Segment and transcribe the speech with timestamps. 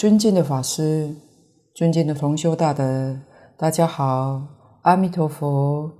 [0.00, 1.14] 尊敬的法师，
[1.74, 3.20] 尊敬的同修大德，
[3.58, 4.40] 大家好，
[4.80, 5.92] 阿弥陀佛。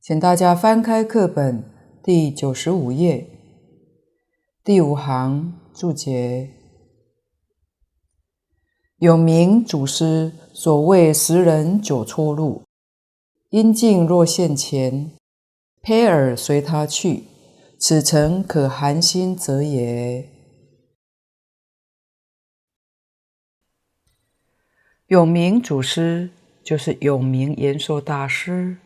[0.00, 1.62] 请大家翻开课本
[2.02, 3.24] 第九十五页，
[4.64, 6.50] 第五行注解：
[8.96, 12.62] 有名祖师所谓十人久错路，
[13.50, 15.12] 因境若现前，
[15.80, 17.22] 胚尔随他去，
[17.78, 20.37] 此诚可寒心者也。
[25.08, 26.28] 永明祖师
[26.62, 28.76] 就是永明延寿大师，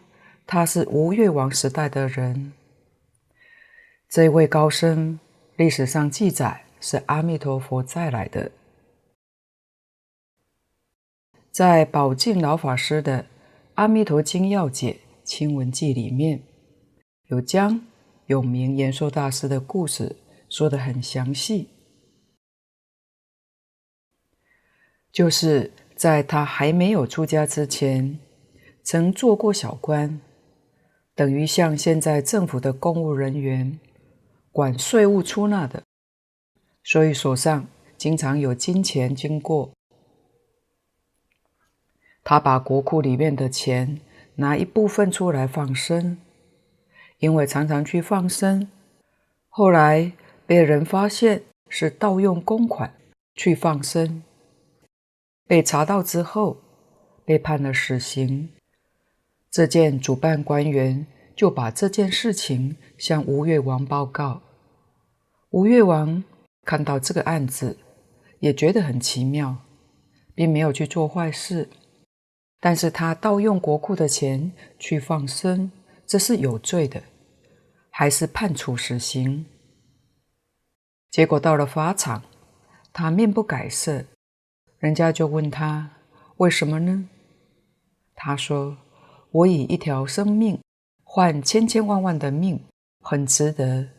[0.47, 2.53] 他是吴越王时代的人。
[4.09, 5.19] 这位高僧，
[5.57, 8.53] 历史上记载是阿弥陀佛再来的。
[11.51, 13.25] 在宝镜老法师的
[13.75, 16.45] 《阿弥陀经要解亲闻记》里面，
[17.27, 17.85] 有将
[18.27, 20.15] 永明延寿大师的故事
[20.49, 21.69] 说得很详细，
[25.11, 25.73] 就是。
[26.03, 28.19] 在他还没有出家之前，
[28.83, 30.21] 曾做过小官，
[31.15, 33.79] 等于像现在政府的公务人员，
[34.51, 35.85] 管税务出纳的，
[36.83, 39.71] 所以手上经常有金钱经过。
[42.25, 44.01] 他把国库里面的钱
[44.35, 46.19] 拿一部分出来放生，
[47.19, 48.67] 因为常常去放生，
[49.49, 50.11] 后来
[50.47, 52.93] 被人发现是盗用公款
[53.37, 54.25] 去放生。
[55.53, 56.57] 被查到之后，
[57.27, 58.49] 被判了死刑。
[59.51, 64.41] 这件主办官员就把这件事情向吴越王报告。
[65.51, 66.25] 吴越王
[66.65, 67.77] 看到这个案子，
[68.39, 69.59] 也觉得很奇妙，
[70.35, 71.69] 并没有去做坏事。
[72.59, 75.71] 但是他盗用国库的钱去放生，
[76.07, 77.03] 这是有罪的，
[77.91, 79.45] 还是判处死刑。
[81.11, 82.23] 结果到了法场，
[82.91, 84.07] 他面不改色。
[84.83, 85.89] 人家就问他
[86.39, 87.09] 为什么呢？
[88.17, 88.77] 他说
[89.31, 90.59] ：“我以一条生命
[91.05, 92.65] 换千千万万的命，
[93.01, 93.91] 很值得。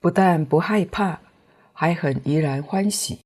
[0.00, 1.20] 不但不害怕，
[1.72, 3.20] 还很怡然欢喜。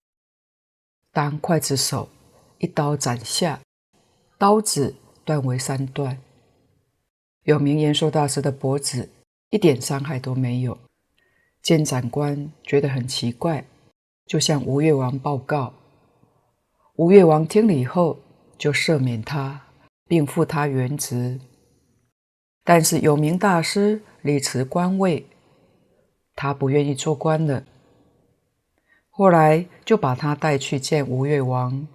[1.11, 2.11] 当刽子手
[2.59, 3.59] 一刀斩下，
[4.37, 4.95] 刀子
[5.25, 6.21] 断为三段，
[7.45, 9.09] 有名延寿大师的脖子
[9.49, 10.79] 一点伤害都没有。
[11.63, 13.65] 监斩官觉得很奇怪。”
[14.29, 15.73] 就向吴越王报告，
[16.97, 18.19] 吴越王听了以后
[18.59, 19.63] 就赦免他，
[20.07, 21.41] 并复他原职。
[22.63, 25.27] 但是有名大师力辞官位，
[26.37, 27.65] 他不愿意做官了。
[29.09, 31.89] 后来就把他带去见吴越王，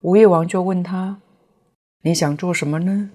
[0.00, 1.22] 吴越王就问他
[2.04, 3.10] ：“你想做什么呢？”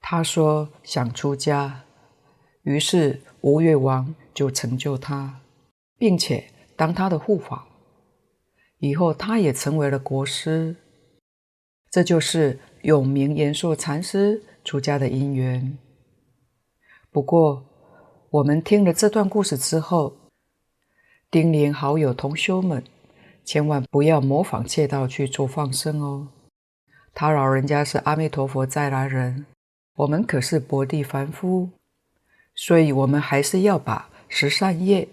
[0.00, 1.84] 他说：“想出家。”
[2.62, 5.40] 于是吴越王就成就他，
[5.98, 6.44] 并且
[6.76, 7.66] 当他的护法。
[8.78, 10.76] 以后他也成为了国师。
[11.90, 15.76] 这就是永明延寿禅师出家的因缘。
[17.10, 17.64] 不过，
[18.30, 20.16] 我们听了这段故事之后，
[21.30, 22.82] 叮咛好友同修们，
[23.44, 26.28] 千万不要模仿窃盗去做放生哦。
[27.12, 29.44] 他老人家是阿弥陀佛再来人，
[29.96, 31.68] 我们可是薄地凡夫。
[32.54, 35.06] 所以，我们还是要把十善业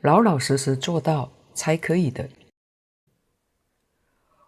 [0.00, 2.28] 老老实实做到才可以的。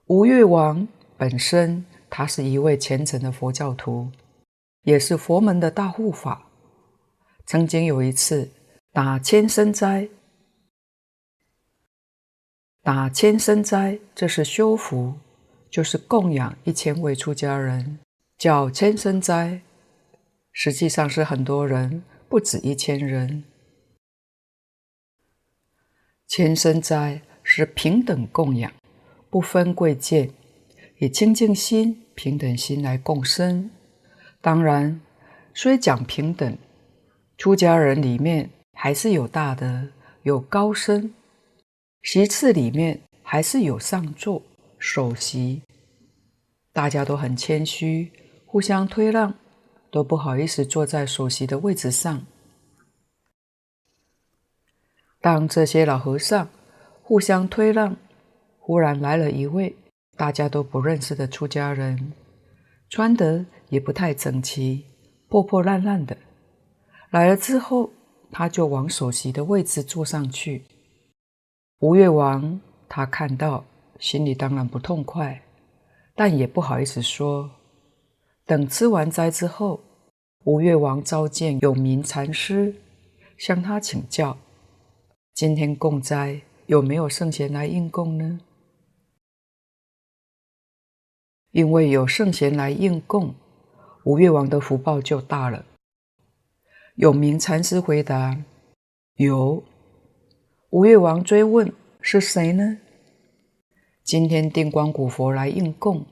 [0.07, 4.11] 吴越王本身他是一位虔诚的佛教徒，
[4.83, 6.49] 也是佛门的大护法。
[7.47, 8.51] 曾经有一次
[8.93, 10.09] 打千僧斋，
[12.83, 15.15] 打千僧斋，这是修福，
[15.71, 18.01] 就是供养一千位出家人，
[18.37, 19.63] 叫千僧斋，
[20.51, 22.03] 实际上是很多人。
[22.29, 23.45] 不止一千人，
[26.29, 28.73] 千僧斋是平等供养，
[29.31, 30.31] 不分贵贱，
[30.99, 33.71] 以清净心、平等心来共生。
[34.41, 35.01] 当然，
[35.55, 36.59] 虽讲平等，
[37.39, 39.89] 出家人里面还是有大德、
[40.23, 41.15] 有高僧，
[42.03, 44.43] 席次里面还是有上座、
[44.79, 45.63] 首席，
[46.73, 48.11] 大家都很谦虚，
[48.45, 49.35] 互相推让。
[49.89, 52.27] 都不好意思坐在首席的位置上。
[55.27, 56.49] 当这些老和尚
[57.03, 57.97] 互相推让，
[58.61, 59.75] 忽然来了一位
[60.17, 62.13] 大家都不认识的出家人，
[62.91, 64.85] 穿得也不太整齐，
[65.29, 66.17] 破破烂烂的。
[67.11, 67.91] 来了之后，
[68.31, 70.63] 他就往首席的位置坐上去。
[71.81, 73.65] 吴越王他看到，
[73.99, 75.43] 心里当然不痛快，
[76.15, 77.51] 但也不好意思说。
[78.45, 79.81] 等吃完斋之后，
[80.45, 82.73] 吴越王召见永明禅师，
[83.37, 84.39] 向他请教：
[85.37, 88.41] 今天供斋有没有圣贤来应供呢？
[91.51, 93.35] 因为有圣贤来应供，
[94.05, 95.67] 吴越王的福报就大了。
[96.95, 98.43] 永明禅师回答：
[99.17, 99.63] 有。
[100.71, 102.79] 吴越王追问：是谁呢？
[104.03, 106.07] 今天定光古佛来应供。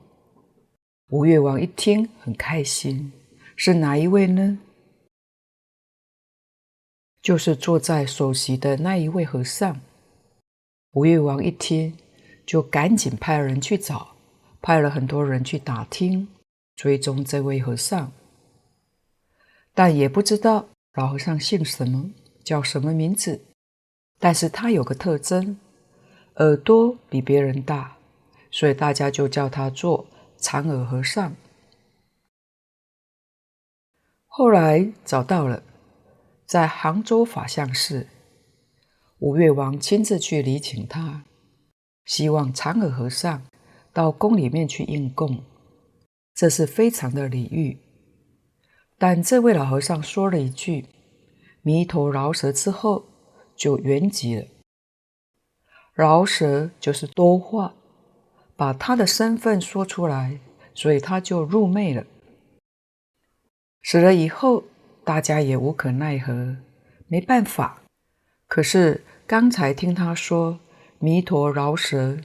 [1.08, 3.10] 吴越王一听很开心，
[3.56, 4.58] 是哪一位呢？
[7.24, 9.80] 就是坐在首席的那一位和尚。
[10.92, 11.96] 吴越王一听，
[12.44, 14.14] 就赶紧派人去找，
[14.60, 16.28] 派了很多人去打听，
[16.76, 18.12] 追踪这位和尚，
[19.72, 22.10] 但也不知道老和尚姓什么，
[22.44, 23.40] 叫什么名字。
[24.20, 25.58] 但是他有个特征，
[26.36, 27.96] 耳朵比别人大，
[28.50, 30.06] 所以大家就叫他做。
[30.36, 31.34] 长耳和尚
[34.26, 35.62] 后来找到了，
[36.46, 38.06] 在杭州法相寺，
[39.18, 41.24] 吴越王亲自去礼请他，
[42.04, 43.42] 希望长耳和尚
[43.92, 45.42] 到宫里面去应供，
[46.34, 47.78] 这是非常的礼遇。
[48.98, 50.86] 但这位老和尚说了一句
[51.62, 53.04] “弥陀饶舌”之后，
[53.56, 54.46] 就圆寂了。
[55.92, 57.74] 饶舌就是多话。
[58.56, 60.38] 把他的身份说出来，
[60.74, 62.06] 所以他就入昧了。
[63.82, 64.62] 死了以后，
[65.04, 66.56] 大家也无可奈何，
[67.06, 67.82] 没办法。
[68.46, 70.58] 可是刚才听他说
[70.98, 72.18] “弥陀饶舌”，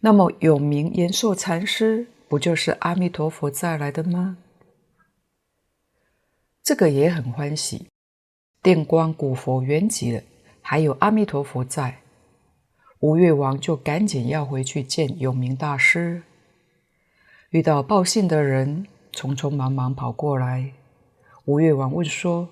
[0.00, 4.36] 那么永明延寿禅师不就是阿弥陀佛再来的吗？
[6.62, 7.88] 这个也很欢喜。
[8.62, 10.22] 电光古佛圆寂了，
[10.60, 11.98] 还有阿弥陀佛在。
[13.00, 16.22] 吴越王就赶紧要回去见永明大师，
[17.50, 20.72] 遇到报信的人，匆匆忙忙跑过来。
[21.44, 22.48] 吴越王问说：“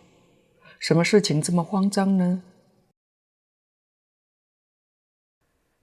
[0.79, 2.43] 什么事情这么慌张呢？”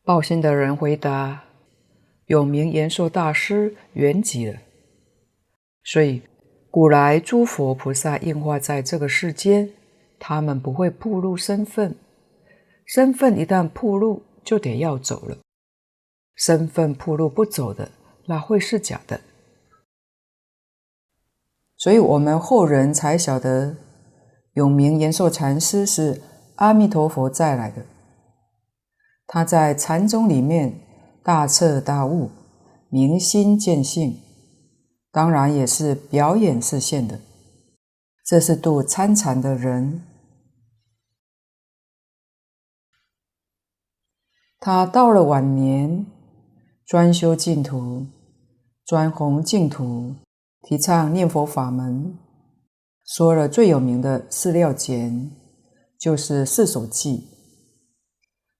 [0.03, 1.43] 报信的人回答
[2.27, 4.59] ：“永明延寿大师圆寂了，
[5.83, 6.21] 所以
[6.71, 9.71] 古来诸佛菩萨应化在这个世间，
[10.17, 11.95] 他们不会暴露身份，
[12.85, 15.37] 身份一旦暴露。”就得要走了，
[16.33, 17.91] 身份暴露不走的，
[18.25, 19.21] 哪会是假的？
[21.79, 23.77] 所以我们后人才晓得，
[24.55, 26.21] 永明延寿禅师是
[26.57, 27.85] 阿弥陀佛再来的。
[29.25, 30.81] 他在禅宗里面
[31.23, 32.31] 大彻大悟，
[32.89, 34.19] 明心见性，
[35.09, 37.21] 当然也是表演示现的。
[38.25, 40.03] 这是度参禅的人。
[44.59, 46.05] 他到了晚年，
[46.85, 48.05] 专修净土，
[48.85, 50.13] 专弘净土，
[50.61, 52.17] 提倡念佛法门，
[53.05, 55.31] 说了最有名的四料简，
[55.97, 57.23] 就是四首偈。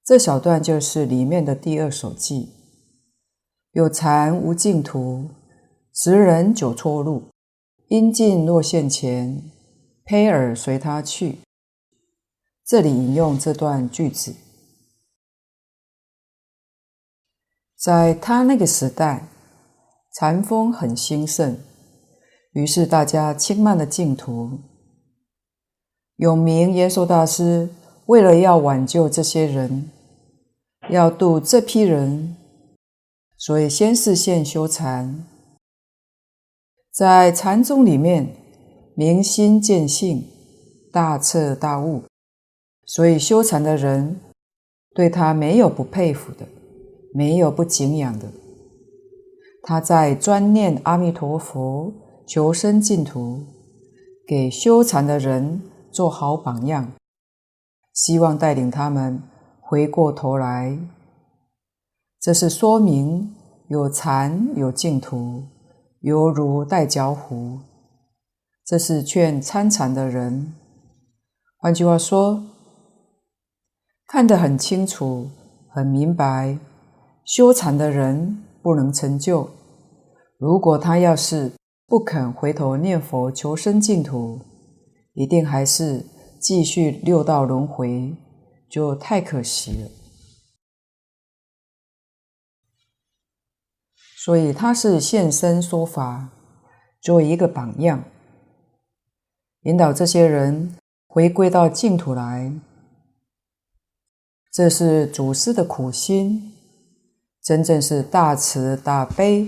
[0.03, 2.47] 这小段就是里面的第二首偈：
[3.73, 5.29] 有禅无净土，
[5.93, 7.29] 十人九错路，
[7.89, 9.43] 应尽若现前，
[10.05, 11.39] 胚尔随他去。
[12.65, 14.35] 这里引用这段句子。
[17.75, 19.27] 在他那个时代，
[20.15, 21.57] 禅风很兴盛，
[22.53, 24.59] 于是大家轻慢了净土。
[26.17, 27.69] 永明延寿大师
[28.07, 29.89] 为了要挽救这些人，
[30.89, 32.35] 要度这批人，
[33.37, 35.25] 所以先示现修禅。
[36.91, 38.35] 在禅宗里面，
[38.95, 40.25] 明心见性，
[40.91, 42.03] 大彻大悟，
[42.85, 44.19] 所以修禅的人
[44.93, 46.47] 对他没有不佩服的。
[47.11, 48.27] 没有不敬仰的，
[49.63, 51.91] 他在专念阿弥陀佛，
[52.29, 53.43] 求生净土，
[54.27, 56.91] 给修禅的人做好榜样，
[57.91, 59.19] 希望带领他们
[59.59, 60.77] 回过头来。
[62.21, 63.33] 这是说明
[63.69, 65.41] 有禅有净土，
[66.01, 67.57] 犹如带脚虎。
[68.63, 70.53] 这是劝参禅的人。
[71.57, 72.43] 换句话说，
[74.05, 75.27] 看得很清楚，
[75.71, 76.59] 很明白。
[77.25, 79.49] 修禅的人不能成就，
[80.37, 81.51] 如果他要是
[81.89, 84.39] 不肯回头念佛求生净土，
[85.13, 86.05] 一定还是
[86.39, 88.15] 继续六道轮回，
[88.69, 89.89] 就太可惜了。
[94.15, 96.29] 所以他是现身说法，
[97.01, 98.03] 作为一个榜样，
[99.63, 100.75] 引导这些人
[101.07, 102.53] 回归到净土来。
[104.51, 106.53] 这是祖师的苦心。
[107.41, 109.47] 真正是大慈大悲。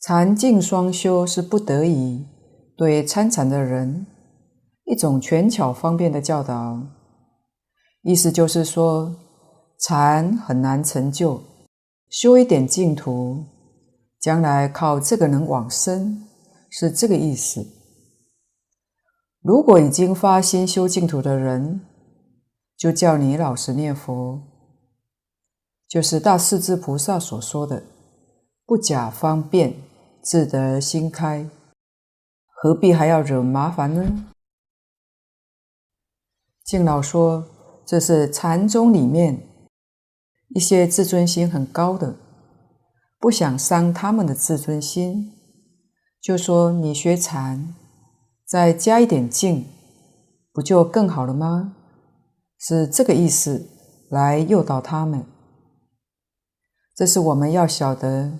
[0.00, 2.24] 禅净双修是不得已
[2.76, 4.06] 对参禅的人
[4.84, 6.80] 一种权巧方便的教导，
[8.02, 9.16] 意思就是说，
[9.80, 11.42] 禅很难成就，
[12.08, 13.44] 修一点净土，
[14.20, 16.24] 将来靠这个能往生，
[16.70, 17.66] 是这个意思。
[19.42, 21.80] 如果已经发心修净土的人，
[22.76, 24.40] 就叫你老实念佛，
[25.88, 27.82] 就是大势至菩萨所说的
[28.66, 29.74] “不假方便，
[30.26, 31.48] 自得心开”，
[32.50, 34.26] 何必还要惹麻烦呢？
[36.64, 37.44] 敬老说，
[37.86, 39.40] 这是禅宗里面
[40.48, 42.16] 一些自尊心很高的，
[43.20, 45.32] 不想伤他们的自尊心，
[46.20, 47.72] 就说你学禅，
[48.44, 49.64] 再加一点劲，
[50.52, 51.76] 不就更好了吗？
[52.58, 53.64] 是这个意思，
[54.10, 55.24] 来诱导他们。
[56.96, 58.32] 这是我们要晓得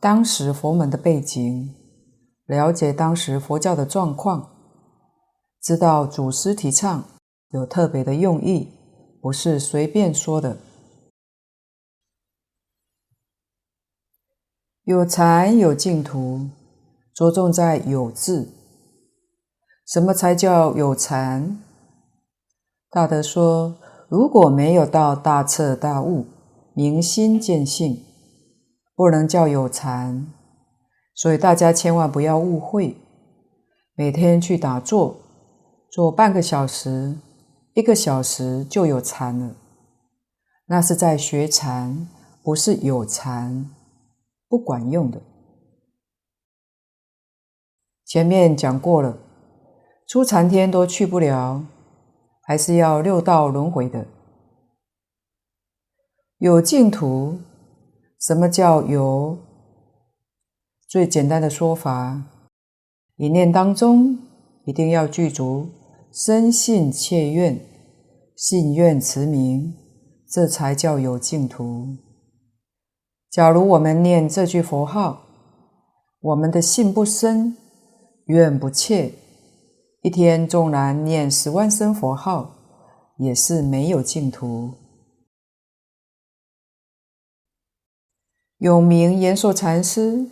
[0.00, 1.74] 当时佛门的背景，
[2.46, 4.48] 了解当时佛教的状况，
[5.60, 7.04] 知道祖师提倡
[7.50, 8.68] 有特别的用意，
[9.20, 10.56] 不是随便说的。
[14.84, 16.48] 有禅有净土，
[17.14, 18.48] 着重在“有”字。
[19.86, 21.62] 什么才叫有禅？
[22.88, 23.76] 大德说，
[24.08, 26.24] 如果没有到大彻大悟、
[26.72, 28.02] 明心见性，
[29.00, 30.30] 不能叫有禅。
[31.14, 32.98] 所以大家千万不要误会。
[33.94, 35.16] 每天去打坐，
[35.90, 37.16] 坐半个小时、
[37.72, 39.54] 一个小时就有禅了，
[40.66, 42.08] 那是在学禅，
[42.42, 43.70] 不是有禅，
[44.46, 45.18] 不管用的。
[48.04, 49.16] 前面讲过了。
[50.06, 51.64] 初禅天都去不了，
[52.42, 54.06] 还是要六道轮回的。
[56.36, 57.38] 有净土，
[58.20, 59.38] 什么叫有？
[60.86, 62.22] 最简单的说法，
[63.16, 64.18] 一念当中
[64.66, 65.68] 一定要具足
[66.12, 67.58] 深信切愿，
[68.36, 69.72] 信愿持名，
[70.28, 71.96] 这才叫有净土。
[73.30, 75.22] 假如我们念这句佛号，
[76.20, 77.56] 我们的信不深，
[78.26, 79.14] 愿不切。
[80.02, 82.50] 一天纵然念十万声佛号，
[83.16, 84.70] 也是没有净土。
[88.60, 90.26] 有名延寿禅师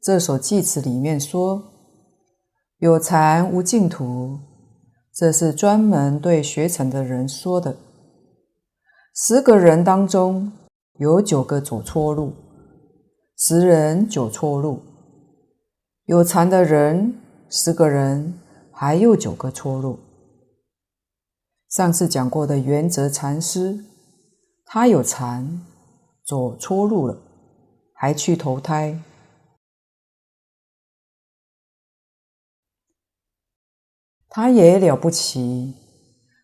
[0.00, 1.62] 这首偈词里面说
[2.78, 4.38] ：“有禅无净土”，
[5.12, 7.76] 这是专门对学禅的人说的。
[9.14, 10.52] 十个人当中
[11.00, 12.32] 有九个走错路，
[13.36, 14.80] 十人九错路。
[16.04, 17.14] 有禅的人
[17.50, 18.38] 十个人。
[18.80, 19.98] 还有九个错路。
[21.68, 23.84] 上次讲过的原则禅师，
[24.64, 25.62] 他有禅，
[26.24, 27.18] 走错路了，
[28.00, 28.96] 还去投胎。
[34.28, 35.74] 他也了不起，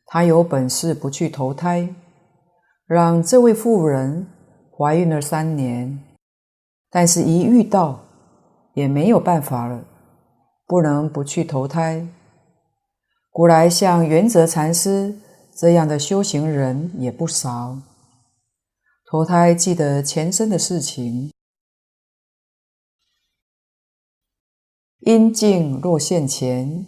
[0.07, 1.95] 他有本事不去投胎，
[2.87, 4.27] 让这位妇人
[4.77, 6.03] 怀孕了三年，
[6.91, 8.05] 但是一遇到
[8.75, 9.85] 也没有办法了，
[10.67, 12.05] 不能不去投胎。
[13.31, 15.17] 古来像圆泽禅师
[15.55, 17.79] 这样的修行人也不少。
[19.09, 21.31] 投胎记得前生的事情。
[25.07, 26.87] 阴境若现前，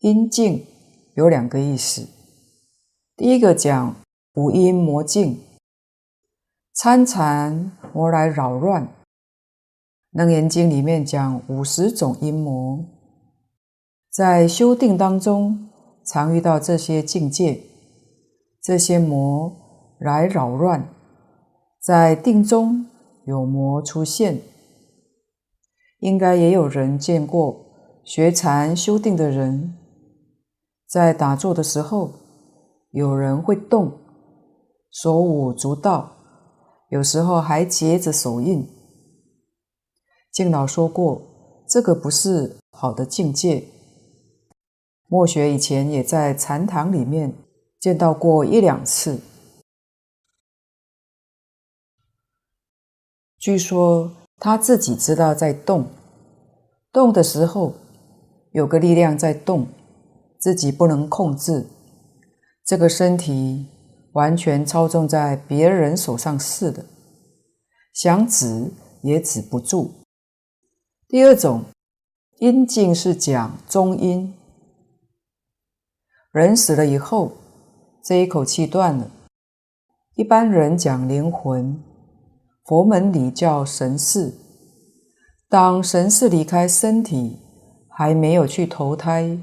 [0.00, 0.66] 阴境
[1.14, 2.06] 有两个意思。
[3.16, 3.96] 第一个讲
[4.34, 5.40] 五阴魔境，
[6.74, 8.86] 参禅魔来扰乱。
[10.10, 12.84] 楞严经里面讲五十种阴魔，
[14.10, 15.70] 在修定当中。
[16.04, 17.60] 常遇到这些境界，
[18.62, 19.52] 这些魔
[20.00, 20.88] 来扰乱，
[21.82, 22.86] 在定中
[23.26, 24.38] 有魔出现，
[25.98, 27.66] 应该也有人见过
[28.04, 29.76] 学禅修定的人，
[30.86, 32.12] 在打坐的时候，
[32.90, 33.98] 有人会动，
[34.90, 36.10] 手舞足蹈，
[36.90, 38.66] 有时候还结着手印。
[40.30, 41.20] 敬老说过，
[41.68, 43.64] 这个不是好的境界。
[45.08, 47.34] 墨学以前也在禅堂里面
[47.80, 49.20] 见到过一两次。
[53.38, 55.86] 据说他自己知道在动，
[56.92, 57.74] 动的时候
[58.52, 59.66] 有个力量在动，
[60.38, 61.66] 自己不能控制，
[62.64, 63.66] 这个身体
[64.12, 66.84] 完全操纵在别人手上似的，
[67.92, 68.70] 想止
[69.02, 69.92] 也止不住。
[71.08, 71.64] 第二种
[72.38, 74.34] 阴境是讲中阴。
[76.30, 77.32] 人死了以后，
[78.04, 79.10] 这一口气断了。
[80.14, 81.82] 一般人讲灵魂，
[82.68, 84.34] 佛门里叫神识。
[85.48, 87.38] 当神识离开身体，
[87.88, 89.38] 还没有去投胎，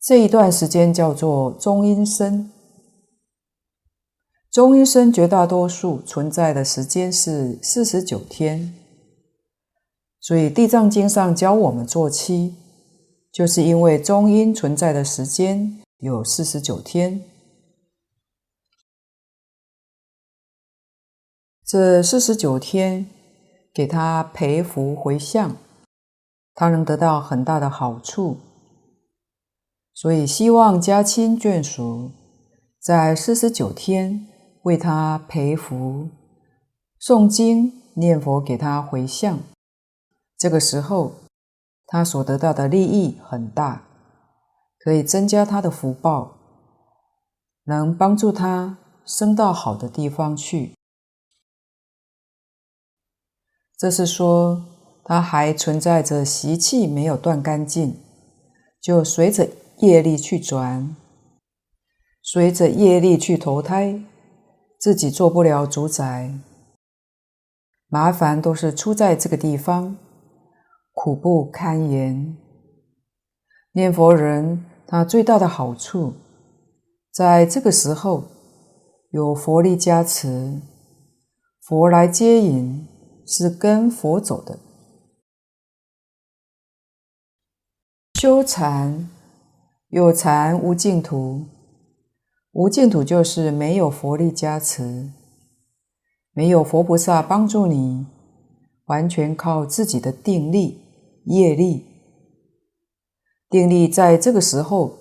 [0.00, 2.50] 这一段时间叫做中阴身。
[4.50, 8.72] 中阴身绝大多数存在的时间是四十九天，
[10.18, 12.54] 所以《地藏经》上教我们做七，
[13.30, 17.20] 就是因为中阴存在的时间有四十九天。
[21.66, 23.06] 这四十九天，
[23.74, 25.56] 给他培福回向，
[26.54, 28.38] 他能得到很大的好处。
[29.92, 32.10] 所以希望家亲眷属
[32.80, 34.28] 在四十九天。
[34.66, 36.08] 为他培福、
[37.00, 39.38] 诵经、念佛，给他回向。
[40.36, 41.12] 这个时候，
[41.86, 43.84] 他所得到的利益很大，
[44.80, 46.32] 可以增加他的福报，
[47.66, 50.75] 能帮助他升到好的地方去。
[53.78, 54.64] 这是说，
[55.04, 57.96] 他还存在着习气没有断干净，
[58.80, 60.96] 就随着业力去转，
[62.22, 64.02] 随着业力去投胎。
[64.78, 66.30] 自己做不了主宰，
[67.88, 69.96] 麻烦都是出在这个地方，
[70.92, 72.36] 苦不堪言。
[73.72, 76.12] 念佛人他最大的好处，
[77.10, 78.24] 在这个时候
[79.10, 80.60] 有佛力加持，
[81.62, 82.86] 佛来接引，
[83.26, 84.58] 是跟佛走的。
[88.14, 89.10] 修禅，
[89.88, 91.44] 有禅无净土。
[92.52, 95.10] 无净土就是没有佛力加持，
[96.32, 98.06] 没有佛菩萨帮助你，
[98.86, 100.80] 完全靠自己的定力、
[101.26, 101.84] 业力。
[103.50, 105.00] 定力在这个时候，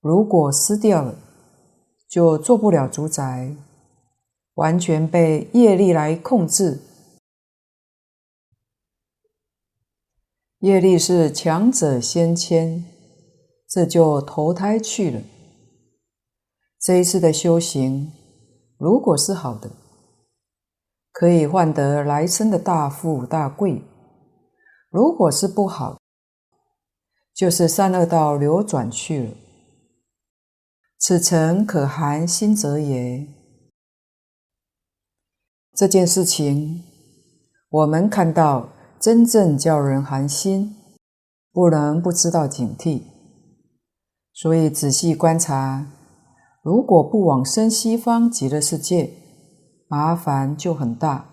[0.00, 1.14] 如果失掉了，
[2.08, 3.54] 就做不了主宰，
[4.54, 6.80] 完全被业力来控制。
[10.60, 12.84] 业力是强者先迁，
[13.68, 15.22] 这就投胎去了。
[16.80, 18.12] 这一次的修行，
[18.76, 19.70] 如果是好的，
[21.12, 23.82] 可以换得来生的大富大贵；
[24.90, 26.00] 如果是不好，
[27.32, 29.30] 就是三恶道流转去了。
[30.98, 33.28] 此诚可寒心者也。
[35.76, 36.82] 这件事情，
[37.68, 38.68] 我们看到
[39.00, 40.74] 真正叫人寒心，
[41.52, 43.02] 不能不知道警惕。
[44.32, 45.86] 所以仔细观察。
[46.62, 49.10] 如果不往生西方极乐世界，
[49.88, 51.26] 麻烦就很大。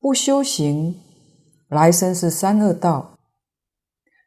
[0.00, 0.96] 不修行，
[1.68, 3.16] 来生是三恶道；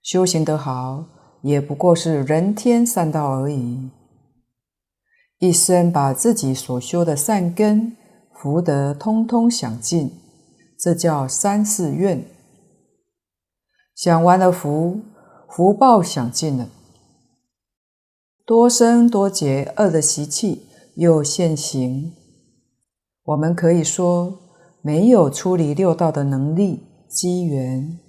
[0.01, 1.05] 修行得好，
[1.41, 3.89] 也不过是人天善道而已。
[5.39, 7.95] 一生把自己所修的善根、
[8.33, 10.11] 福德通通享尽，
[10.79, 12.25] 这叫三世愿。
[13.93, 15.01] 享完了福，
[15.49, 16.69] 福报享尽了。
[18.45, 20.65] 多生多劫恶的习气
[20.95, 22.13] 又现行，
[23.23, 24.39] 我们可以说
[24.81, 27.99] 没有出离六道的能力机缘。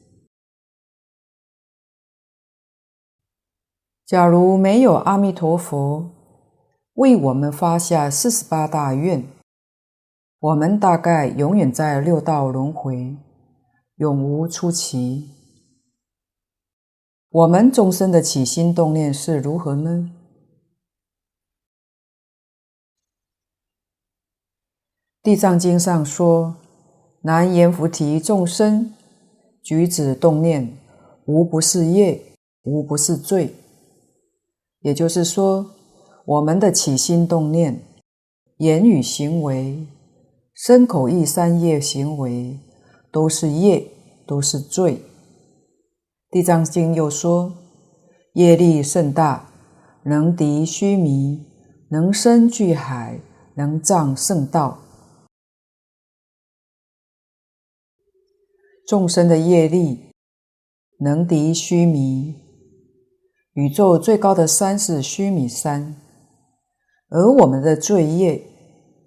[4.07, 6.11] 假如没有阿弥陀佛
[6.95, 9.25] 为我们发下四十八大愿，
[10.41, 13.15] 我们大概永远在六道轮回，
[13.97, 15.29] 永无出期。
[17.29, 20.11] 我们众生的起心动念是如何呢？
[25.23, 26.57] 地藏经上说
[27.21, 28.95] ：“南阎浮提众生
[29.63, 30.75] 举止动念，
[31.27, 32.19] 无不是业，
[32.63, 33.55] 无不是罪。”
[34.81, 35.73] 也就是说，
[36.25, 37.83] 我们的起心动念、
[38.57, 39.87] 言语行为、
[40.63, 42.61] 身口意三业行为，
[43.11, 43.91] 都是业，
[44.27, 45.03] 都是罪。
[46.29, 47.55] 地藏经又说
[48.37, 49.51] ：“业力甚大，
[50.05, 51.47] 能敌须弥，
[51.89, 53.19] 能生巨海，
[53.55, 54.83] 能障圣道。”
[58.87, 60.11] 众生的业力
[60.99, 62.35] 能敌须弥，
[63.55, 65.97] 宇宙最高的山是须弥山，
[67.09, 68.50] 而我们的罪业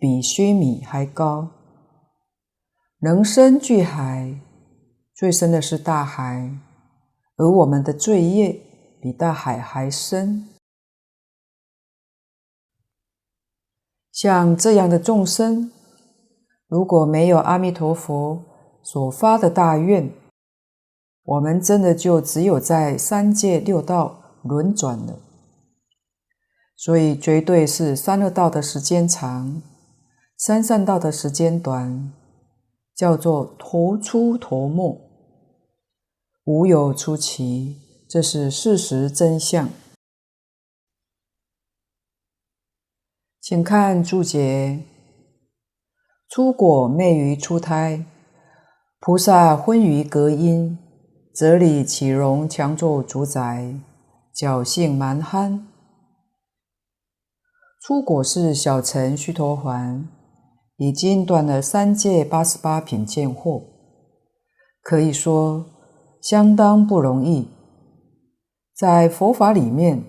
[0.03, 1.47] 比须弥还高。
[2.99, 4.37] 能生巨海，
[5.15, 6.59] 最深的是大海，
[7.37, 8.51] 而我们的罪业
[9.01, 10.49] 比大海还深。
[14.11, 15.71] 像这样的众生，
[16.67, 18.43] 如果没有阿弥陀佛，
[18.81, 20.11] 所发的大愿，
[21.23, 25.17] 我们真的就只有在三界六道轮转了。
[26.75, 29.61] 所以，绝对是三恶道的时间长，
[30.37, 32.13] 三善道的时间短。
[32.95, 35.01] 叫做陀出陀没，
[36.43, 39.67] 无有出奇，这是事实真相。
[43.41, 44.83] 请看注解：
[46.29, 48.05] 出果昧于出胎，
[48.99, 50.77] 菩萨昏于隔阴，
[51.33, 53.73] 则理岂容强作主宰，
[54.35, 55.67] 侥幸蛮憨。
[57.81, 60.05] 出果是小乘须陀洹。
[60.83, 63.63] 已经断了三界八十八品见惑，
[64.81, 65.65] 可以说
[66.21, 67.47] 相当不容易。
[68.75, 70.03] 在佛法里面，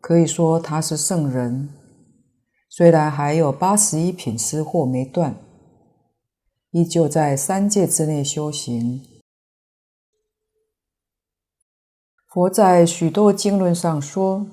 [0.00, 1.68] 可以说他是圣人，
[2.68, 5.36] 虽然还有八十一品思惑没断，
[6.72, 9.06] 依旧在三界之内修行。
[12.32, 14.44] 佛在许多经论上说，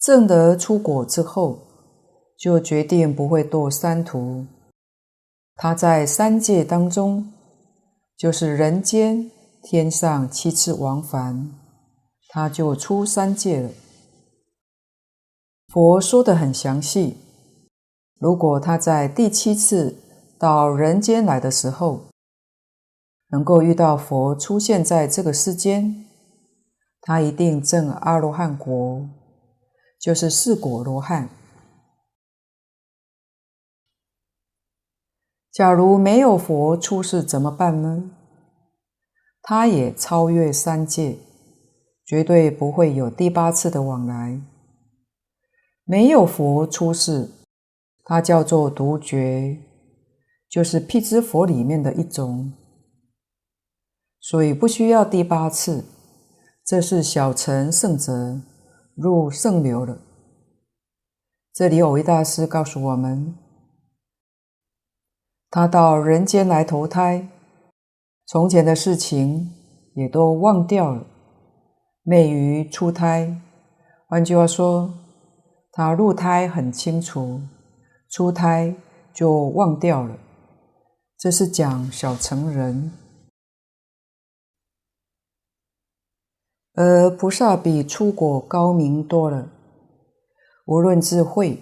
[0.00, 1.67] 证得初果之后。
[2.38, 4.46] 就决定不会堕三途，
[5.56, 7.32] 他在三界当中，
[8.16, 9.28] 就是人间、
[9.60, 11.52] 天上七次往返，
[12.28, 13.70] 他就出三界了。
[15.66, 17.16] 佛说得很详细，
[18.20, 19.96] 如果他在第七次
[20.38, 22.02] 到人间来的时候，
[23.30, 26.06] 能够遇到佛出现在这个世间，
[27.00, 29.08] 他一定证阿罗汉果，
[30.00, 31.28] 就是四果罗汉。
[35.58, 38.12] 假如没有佛出世怎么办呢？
[39.42, 41.18] 他也超越三界，
[42.06, 44.40] 绝对不会有第八次的往来。
[45.82, 47.28] 没有佛出世，
[48.04, 49.58] 他叫做独觉，
[50.48, 52.52] 就是辟支佛里面的一种，
[54.20, 55.84] 所以不需要第八次。
[56.64, 58.40] 这是小乘圣者
[58.94, 59.98] 入圣流了。
[61.52, 63.34] 这里蕅益大师告诉我们。
[65.50, 67.26] 他到人间来投胎，
[68.26, 69.50] 从前的事情
[69.94, 71.06] 也都忘掉了，
[72.02, 73.34] 昧于出胎。
[74.06, 74.92] 换句话说，
[75.72, 77.40] 他入胎很清楚，
[78.10, 78.74] 出胎
[79.14, 80.18] 就忘掉了。
[81.18, 82.92] 这是讲小乘人，
[86.74, 89.48] 而菩萨比出果高明多了，
[90.66, 91.58] 无论智慧，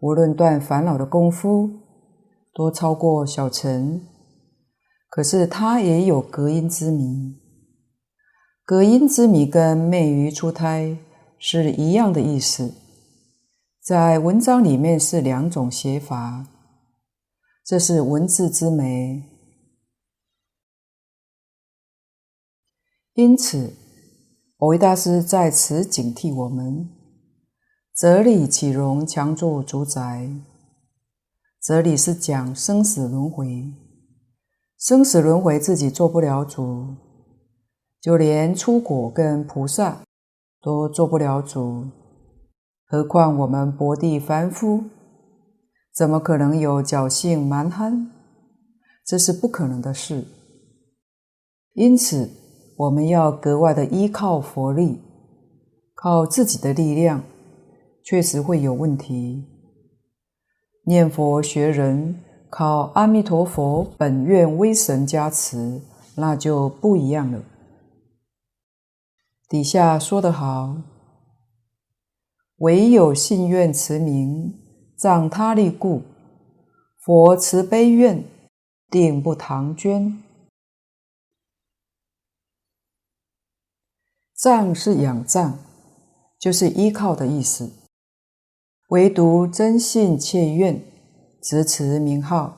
[0.00, 1.79] 无论断烦恼的功夫。
[2.52, 4.00] 多超过小乘，
[5.08, 7.36] 可是他也有隔音之迷。
[8.64, 10.98] 隔音之迷跟昧于出胎
[11.38, 12.74] 是一样的意思，
[13.82, 16.46] 在文章里面是两种写法，
[17.64, 19.24] 这是文字之美。
[23.14, 23.72] 因此，
[24.58, 26.88] 蕅益大师在此警惕我们：
[27.96, 30.30] 哲理岂容强作主宰？
[31.62, 33.70] 哲理是讲生死轮回，
[34.78, 36.86] 生死轮回自己做不了主，
[38.00, 40.00] 就连出果跟菩萨
[40.62, 41.86] 都做不了主，
[42.86, 44.84] 何况我们薄地凡夫，
[45.94, 48.10] 怎么可能有侥幸蛮憨？
[49.04, 50.24] 这是不可能的事。
[51.74, 52.30] 因此，
[52.78, 54.98] 我们要格外的依靠佛力，
[55.94, 57.22] 靠自己的力量，
[58.02, 59.44] 确实会有问题。
[60.84, 65.82] 念佛学人靠阿弥陀佛本愿威神加持，
[66.16, 67.42] 那就不一样了。
[69.48, 70.76] 底下说得好
[72.58, 74.58] ：“唯有信愿持名，
[74.96, 76.02] 仗他力故，
[76.98, 78.24] 佛慈悲愿，
[78.88, 80.22] 定不唐捐。
[84.34, 85.58] 仗是仰仗，
[86.38, 87.70] 就是依靠的意思。”
[88.90, 90.82] 唯独真信切愿，
[91.40, 92.56] 执持名号。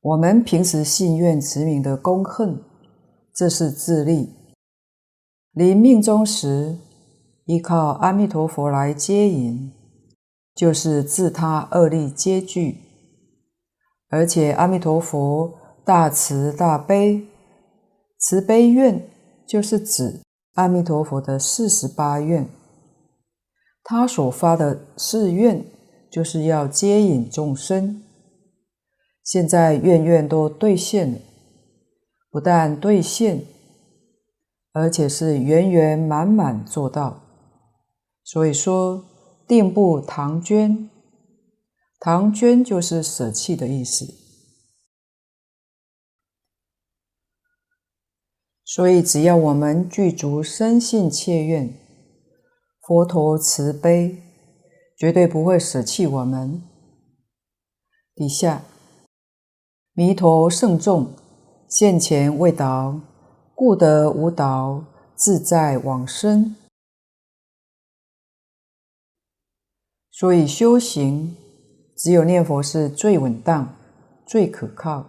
[0.00, 2.62] 我们平时信愿持名的功恨，
[3.34, 4.30] 这是自力。
[5.52, 6.78] 临命终时，
[7.44, 9.70] 依靠阿弥陀佛来接引，
[10.54, 12.78] 就是自他二力皆具。
[14.08, 15.52] 而且阿弥陀佛
[15.84, 17.28] 大慈大悲，
[18.18, 19.06] 慈悲愿
[19.46, 20.22] 就是指
[20.54, 22.48] 阿弥陀佛的四十八愿。
[23.82, 25.64] 他所发的誓愿，
[26.10, 28.02] 就是要接引众生。
[29.24, 31.18] 现在愿愿都兑现了，
[32.30, 33.44] 不但兑现，
[34.72, 37.22] 而且是圆圆满满做到。
[38.24, 39.04] 所以说，
[39.46, 40.88] 定不唐捐，
[41.98, 44.06] 唐捐就是舍弃的意思。
[48.64, 51.74] 所以，只要我们具足深信切愿。
[52.90, 54.20] 佛陀慈悲，
[54.98, 56.60] 绝对不会舍弃我们。
[58.16, 58.62] 底下，
[59.92, 61.12] 弥陀圣众
[61.68, 63.00] 现前未倒，
[63.54, 66.56] 故得无倒，自在往生。
[70.10, 71.36] 所以修行，
[71.96, 73.72] 只有念佛是最稳当、
[74.26, 75.06] 最可靠。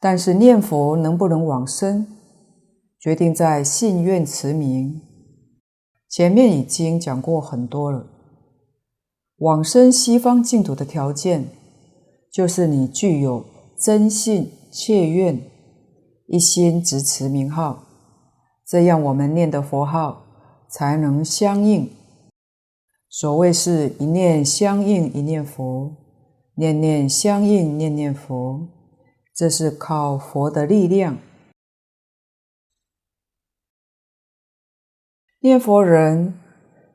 [0.00, 2.04] 但是念佛能不能往生，
[2.98, 5.00] 决定在信愿持名。
[6.14, 8.06] 前面已经讲过很多了。
[9.38, 11.48] 往生西方净土的条件，
[12.32, 13.44] 就是你具有
[13.76, 15.40] 真信切愿，
[16.28, 17.82] 一心执持名号，
[18.64, 20.22] 这样我们念的佛号
[20.70, 21.90] 才能相应。
[23.08, 25.96] 所谓是一念相应一念佛，
[26.54, 28.68] 念念相应念念佛。
[29.34, 31.18] 这是靠佛的力量。
[35.44, 36.32] 念佛人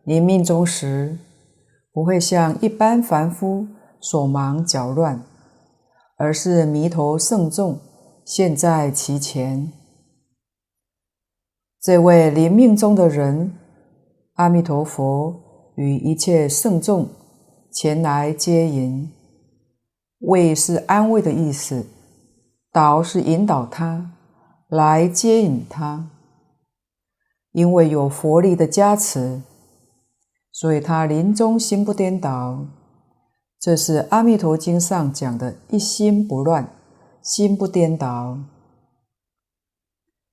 [0.06, 1.20] 临命终时，
[1.94, 3.68] 不会像一般凡夫
[4.02, 5.24] 手忙脚乱，
[6.18, 7.80] 而是弥陀圣众
[8.26, 9.72] 现在其前。
[11.80, 13.54] 这位临命终的人，
[14.34, 15.36] 阿弥陀佛
[15.76, 17.08] 与一切圣众
[17.72, 19.12] 前来接引，
[20.22, 21.86] 慰是安慰的意思。
[22.74, 24.12] 导是引导他
[24.70, 26.10] 来接引他，
[27.52, 29.42] 因为有佛力的加持，
[30.52, 32.66] 所以他临终心不颠倒。
[33.60, 36.72] 这是《阿弥陀经》上讲的“一心不乱，
[37.22, 38.38] 心不颠倒”。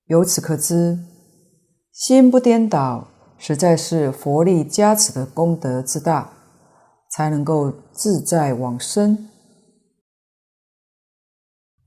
[0.07, 0.99] 由此可知，
[1.91, 6.31] 心不颠倒实在是佛力加持的功德之大，
[7.11, 9.27] 才能够自在往生。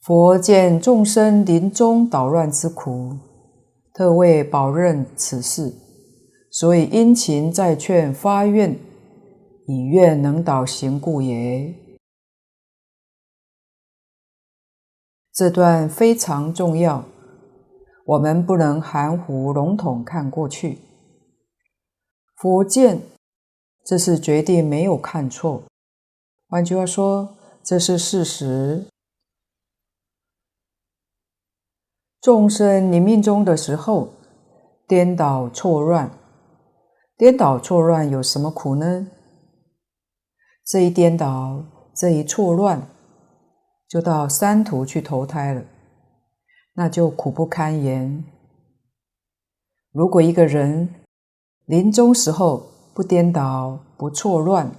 [0.02, 3.16] 佛见众生临终捣乱之苦，
[4.00, 5.74] 特为保任此事，
[6.50, 8.74] 所以殷勤再劝发愿，
[9.66, 11.74] 以愿能导行故也。
[15.34, 17.04] 这段非常重要，
[18.06, 20.78] 我们不能含糊笼统看过去。
[22.36, 23.02] 佛见，
[23.84, 25.64] 这是决定没有看错。
[26.48, 28.86] 换句话说，这是事实。
[32.20, 34.10] 众生临命终的时候，
[34.86, 36.10] 颠倒错乱，
[37.16, 39.06] 颠倒错乱有什么苦呢？
[40.66, 42.82] 这一颠倒，这一错乱，
[43.88, 45.62] 就到三途去投胎了，
[46.74, 48.22] 那就苦不堪言。
[49.90, 50.94] 如果一个人
[51.64, 54.70] 临终时候不颠倒不错乱，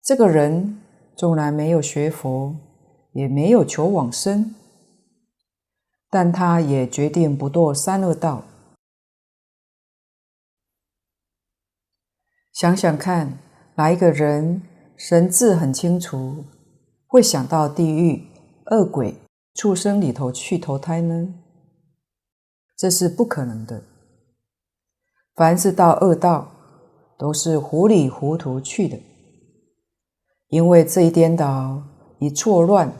[0.00, 0.80] 这个人
[1.16, 2.54] 纵然没有学佛，
[3.12, 4.54] 也没有求往生。
[6.16, 8.42] 但他也决定不堕三恶道。
[12.54, 13.38] 想想看，
[13.74, 14.62] 哪一个人
[14.96, 16.46] 神智很清楚，
[17.06, 18.26] 会想到地狱、
[18.70, 19.14] 恶鬼、
[19.52, 21.34] 畜生里头去投胎呢？
[22.78, 23.84] 这是不可能的。
[25.34, 26.50] 凡是到恶道，
[27.18, 28.98] 都是糊里糊涂去的，
[30.48, 31.82] 因为这一颠倒、
[32.20, 32.90] 一错乱，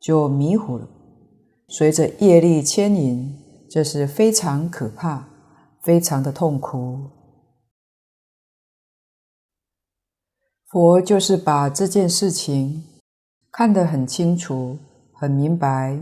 [0.00, 0.88] 就迷糊了。
[1.68, 3.36] 随着业力牵引，
[3.68, 5.28] 这是非常可怕、
[5.82, 7.10] 非常的痛苦。
[10.70, 12.84] 佛就是把这件事情
[13.50, 14.78] 看得很清楚、
[15.14, 15.98] 很明白，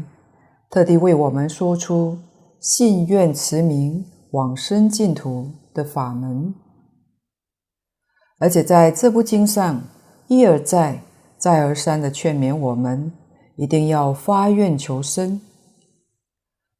[0.71, 2.19] 特地为我们说出
[2.61, 6.55] 信愿持名往生净土的法门，
[8.39, 9.83] 而且在这部经上
[10.29, 11.03] 一而再、
[11.39, 13.13] 再而三的劝勉我们，
[13.57, 15.41] 一定要发愿求生。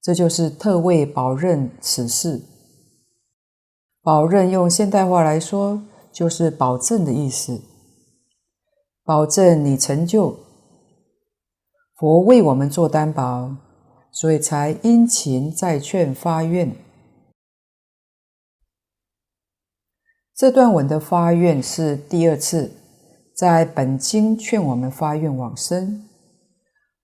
[0.05, 2.43] 这就是特为保任此事。
[4.03, 7.63] 保任用现代话来说，就是保证的意思。
[9.03, 10.37] 保证你成就，
[11.97, 13.57] 佛为我们做担保，
[14.13, 16.77] 所以才殷勤再劝发愿。
[20.37, 22.71] 这段文的发愿是第二次，
[23.35, 26.07] 在本经劝我们发愿往生，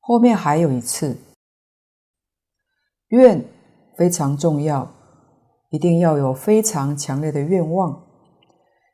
[0.01, 1.17] 后面还有一次。
[3.11, 3.45] 愿
[3.97, 4.93] 非常重要，
[5.71, 8.05] 一定要有非常强烈的愿望，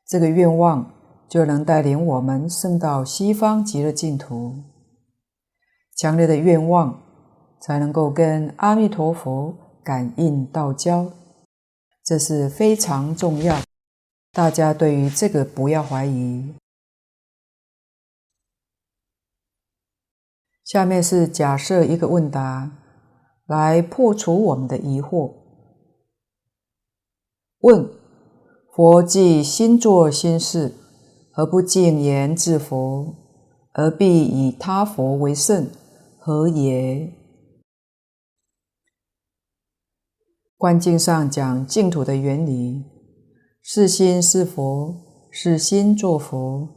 [0.06, 0.90] 这个愿望
[1.28, 4.54] 就能带领我们升到西方极乐净土。
[5.96, 7.02] 强烈的愿望
[7.60, 11.12] 才能够跟阿弥陀佛感应道交，
[12.02, 13.58] 这是非常重要。
[14.32, 16.54] 大家对于这个不要怀疑。
[20.64, 22.70] 下面是假设一个问答。
[23.46, 25.32] 来破除我们的疑惑。
[27.60, 27.88] 问：
[28.74, 30.74] 佛既心作心事，
[31.32, 33.14] 何不净言自佛，
[33.72, 35.70] 而必以他佛为圣，
[36.18, 37.12] 何也？
[40.56, 42.84] 观经上讲净土的原理，
[43.62, 44.94] 是心是佛，
[45.30, 46.68] 是心作佛。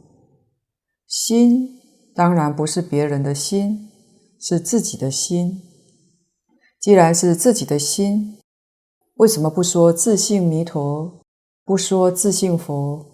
[1.06, 1.80] 心
[2.14, 3.90] 当然不是别人的心，
[4.38, 5.62] 是自己的心。
[6.80, 8.38] 既然是自己的心，
[9.16, 11.20] 为什么不说自性弥陀，
[11.62, 13.04] 不说自性佛，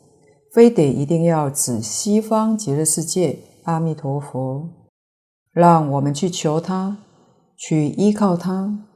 [0.52, 4.68] 非得一定要指西方极乐世界阿弥陀佛，
[5.50, 6.96] 让我们去求他，
[7.56, 8.86] 去依靠他？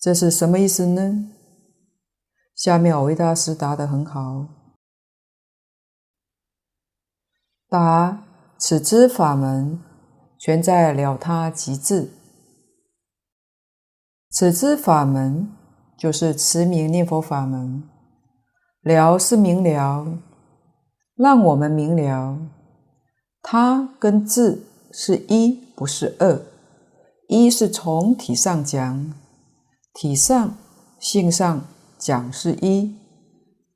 [0.00, 1.30] 这是什么意思呢？
[2.56, 4.48] 下面蕅益大师答得很好。
[7.68, 8.24] 答：
[8.58, 9.80] 此之法门，
[10.36, 12.10] 全在了他极致。
[14.38, 15.48] 此之法门，
[15.98, 17.82] 就是持名念佛法门。
[18.82, 20.06] 了是明了，
[21.16, 22.38] 让我们明了，
[23.42, 26.40] 他跟自是一，不是二。
[27.26, 29.12] 一是从体上讲。
[29.92, 30.54] 体上、
[31.00, 31.64] 性上
[31.98, 32.94] 讲是一，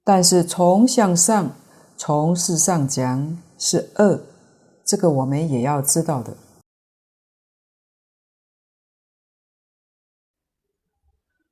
[0.05, 1.51] 但是从相上、
[1.97, 4.21] 从事上讲是二，
[4.87, 6.33] 这个我们也要知道的。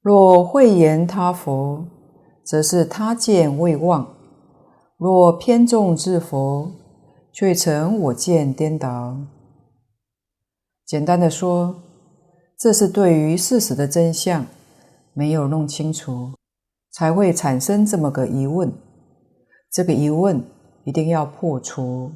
[0.02, 1.84] 若会言他佛，
[2.44, 4.06] 则是他见未忘；
[4.96, 6.72] 若偏重自佛，
[7.32, 9.16] 却成我见颠倒。
[10.86, 11.76] 简单的说，
[12.58, 14.46] 这是对于事实的真相。
[15.12, 16.32] 没有弄清楚，
[16.92, 18.72] 才会产生这么个疑问。
[19.70, 20.42] 这个疑问
[20.84, 22.12] 一定要破除，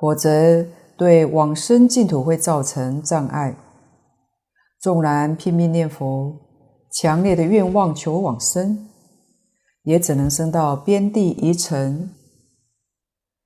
[0.00, 0.64] 否则
[0.96, 3.56] 对往生净土会造成障碍。
[4.80, 6.32] 纵然拼命念佛，
[6.90, 8.88] 强烈的愿望求往生，
[9.82, 12.10] 也只能生到边地一层。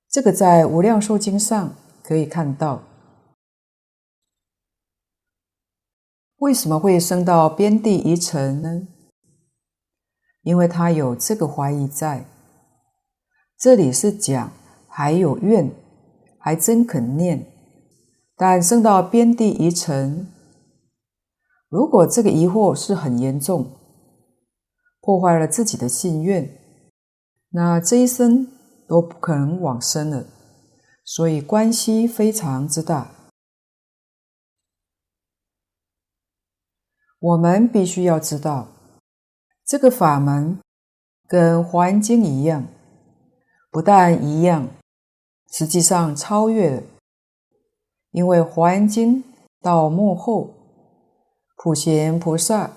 [0.09, 2.83] 这个在《无量寿经》上可以看到。
[6.37, 8.87] 为什么会生到边地一层呢？
[10.43, 12.25] 因为他有这个怀疑在。
[13.57, 14.51] 这里是讲
[14.87, 15.71] 还有愿，
[16.37, 17.45] 还真肯念，
[18.35, 20.27] 但生到边地一层，
[21.69, 23.69] 如果这个疑惑是很严重，
[25.01, 26.49] 破坏了自己的信愿，
[27.49, 28.47] 那这一生
[28.87, 30.25] 都不可能往生了。
[31.03, 33.11] 所以关系非常之大。
[37.19, 38.67] 我们必须要知道，
[39.65, 40.59] 这个法门
[41.27, 42.67] 跟《华严经》一样，
[43.71, 44.67] 不但一样，
[45.51, 46.83] 实际上超越了。
[48.11, 49.23] 因为《华严经》
[49.61, 50.53] 到幕后，
[51.55, 52.71] 普贤菩萨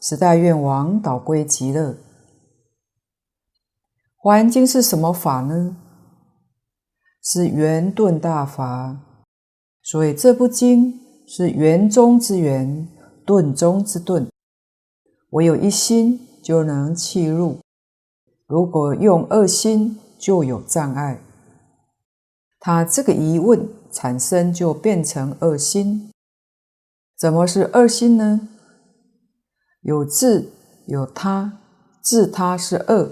[0.00, 1.92] 十大愿王导归极乐。
[4.16, 5.76] 《华严经》是什么法呢？
[7.22, 8.96] 是圆顿大法，
[9.82, 12.88] 所以这部经是圆中之圆。
[13.24, 14.30] 顿中之顿，
[15.30, 17.58] 唯有一心就能契入。
[18.46, 21.20] 如果用二心，就有障碍。
[22.60, 26.12] 他这个疑问产生，就变成二心。
[27.18, 28.48] 怎么是二心呢？
[29.80, 30.52] 有自，
[30.86, 31.58] 有他，
[32.02, 33.10] 自他是二。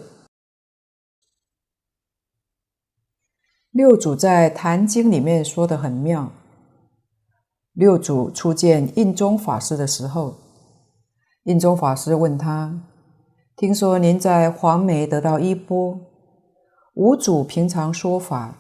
[3.71, 6.31] 六祖在《坛经》里面说得很妙。
[7.73, 10.37] 六祖初见印宗法师的时候，
[11.45, 12.83] 印宗法师问他
[13.57, 15.99] ：“听说您在黄梅得到衣钵，
[16.93, 18.59] 五祖平常说法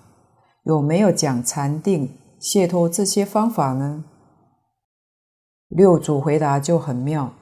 [0.64, 4.04] 有没有讲禅定、解脱这些方法呢？”
[5.74, 7.32] 六祖回答就很妙，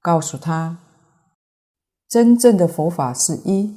[0.00, 0.78] 告诉他
[2.08, 3.76] ：“真正的佛法是一，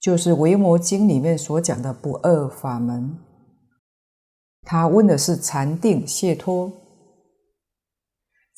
[0.00, 3.18] 就是《维摩经》里面所讲的不二法门。”
[4.62, 6.70] 他问的是禅定解脱，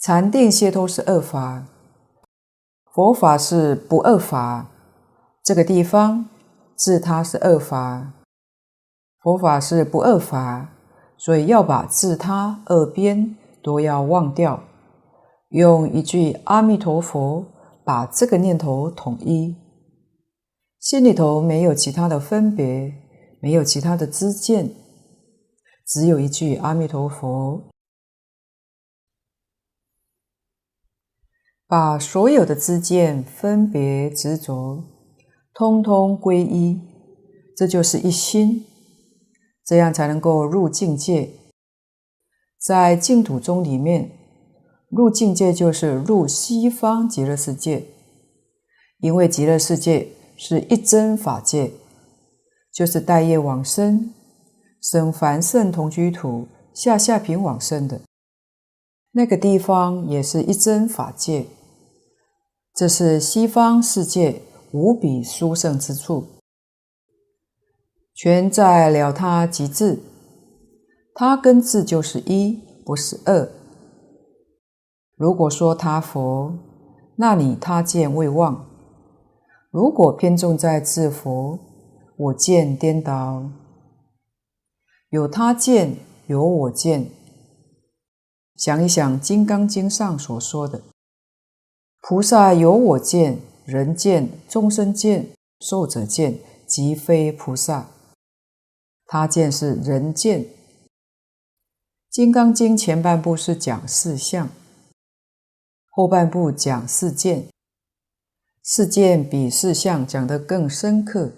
[0.03, 1.64] 禅定解脱是二法，
[2.92, 4.66] 佛法是不二法。
[5.42, 6.28] 这个地方
[6.74, 8.12] 自他是二法，
[9.22, 10.68] 佛法是不二法，
[11.16, 13.34] 所以要把自他二边
[13.67, 14.62] 都要忘掉，
[15.49, 17.45] 用一句阿弥陀佛
[17.85, 19.57] 把这个念头统一，
[20.79, 22.95] 心里头没有其他的分别，
[23.41, 24.71] 没有其他的知见。
[25.85, 27.73] 只有一句阿弥陀佛，
[31.67, 34.85] 把所有的知见、分别、执着，
[35.53, 36.81] 通通归一，
[37.57, 38.64] 这就是一心，
[39.64, 41.31] 这样才能够入境界。
[42.59, 44.11] 在净土宗里面，
[44.88, 47.84] 入境界就是入西方极乐世界，
[48.98, 51.72] 因为极乐世界是一真法界，
[52.72, 54.12] 就是待业往生。
[54.82, 58.00] 生凡圣同居土，下下品往生的
[59.12, 61.46] 那个地方，也是一真法界。
[62.72, 66.26] 这是西方世界无比殊胜之处，
[68.14, 69.98] 全在了他极致，
[71.19, 73.49] 他跟自就是一，不是二。
[75.17, 76.53] 如果说他佛，
[77.17, 78.67] 那你他见未忘；
[79.71, 81.59] 如果偏重在自佛，
[82.19, 83.49] 我见颠倒。
[85.09, 85.97] 有他见，
[86.27, 87.09] 有我见。
[88.55, 90.83] 想一想《金刚经》上所说的。
[92.03, 97.87] 菩萨有我见、人见、众生见、寿者见，即非菩萨。
[99.07, 100.45] 他见是人见。
[102.17, 104.49] 《金刚经》前半部是讲四相，
[105.91, 107.49] 后半部讲四见。
[108.62, 111.31] 四见比四相讲得更深刻。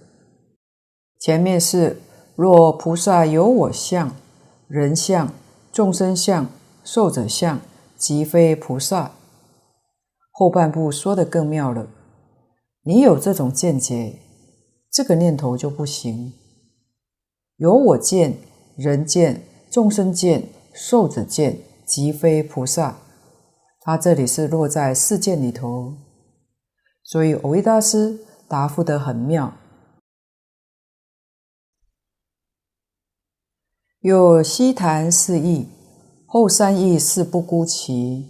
[1.18, 2.00] 前面是
[2.36, 4.14] 若菩萨有我相、
[4.68, 5.34] 人相、
[5.72, 6.46] 众生相、
[6.84, 7.60] 寿者相，
[7.96, 9.10] 即非菩萨。
[10.30, 11.88] 后半部说得更妙了，
[12.84, 14.20] 你有这种见解，
[14.92, 16.34] 这个念头就不行。
[17.56, 18.38] 有我见、
[18.76, 20.44] 人见、众生见、
[20.80, 22.98] 寿者见，即非菩萨。
[23.80, 25.94] 他这里是落在四见里头，
[27.02, 29.54] 所以蕅益大师答复得很妙。
[34.00, 35.66] 有悉檀四意，
[36.26, 38.28] 后三意是不孤其。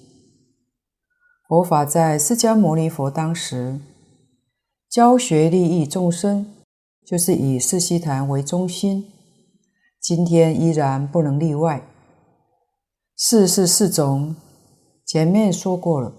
[1.46, 3.78] 佛法在释迦牟尼佛当时
[4.88, 6.54] 教学利益众生，
[7.04, 9.12] 就是以四悉檀为中心。
[10.00, 11.82] 今天依然不能例外。
[13.20, 14.36] 四是四种，
[15.04, 16.14] 前面说过了。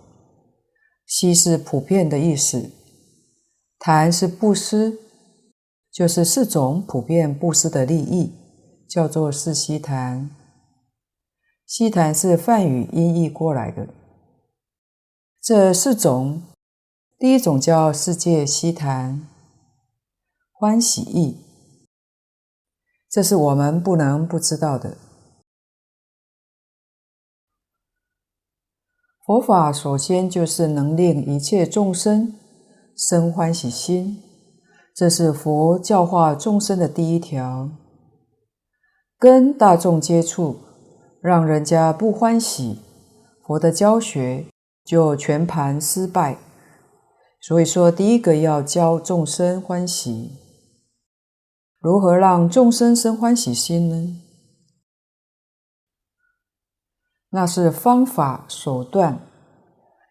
[1.05, 2.71] 悉是普遍的意思，
[3.79, 4.99] 檀是布施，
[5.93, 8.33] 就是四种普遍布施的利益，
[8.89, 10.29] 叫做四悉檀。
[11.65, 13.87] 悉檀是梵语音译过来的。
[15.41, 16.43] 这四种，
[17.17, 19.25] 第一种叫世界悉檀，
[20.51, 21.37] 欢喜意，
[23.09, 24.97] 这是我们不能不知道的。
[29.29, 32.33] 佛法首先就是能令一切众生
[32.95, 34.17] 生欢喜心，
[34.95, 37.69] 这是佛教化众生的第一条。
[39.19, 40.57] 跟大众接触，
[41.21, 42.79] 让人家不欢喜，
[43.45, 44.47] 佛的教学，
[44.83, 46.39] 就全盘失败。
[47.39, 50.31] 所以说，第一个要教众生欢喜。
[51.79, 54.21] 如何让众生生欢喜心呢？
[57.31, 59.19] 那是方法手段，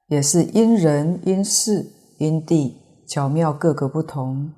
[0.07, 2.77] 也是因人因事因地
[3.09, 4.53] 巧妙各个不同。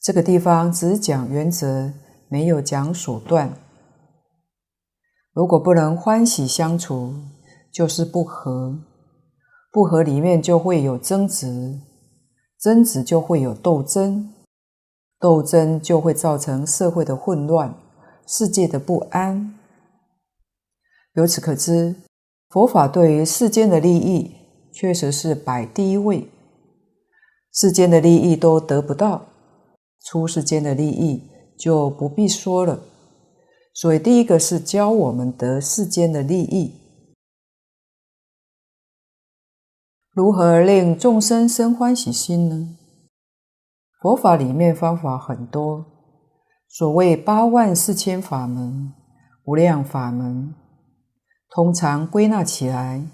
[0.00, 1.92] 这个地方只讲原则，
[2.28, 3.52] 没有讲手段。
[5.32, 7.14] 如果不能欢喜相处，
[7.72, 8.78] 就是不和。
[9.72, 11.80] 不和里面就会有争执，
[12.60, 14.32] 争执就会有斗争，
[15.18, 17.74] 斗争就会造成社会的混乱，
[18.26, 19.58] 世界的不安。
[21.14, 21.94] 由此可知，
[22.48, 24.34] 佛法对于世间的利益
[24.72, 26.28] 确实是摆第一位。
[27.52, 29.26] 世间的利益都得不到，
[30.06, 32.80] 出世间的利益就不必说了。
[33.74, 36.78] 所以，第一个是教我们得世间的利益。
[40.12, 42.76] 如何令众生生欢喜心呢？
[44.00, 45.84] 佛法里面方法很多，
[46.68, 48.92] 所谓八万四千法门、
[49.44, 50.54] 无量法门，
[51.54, 53.04] 通常归纳起来，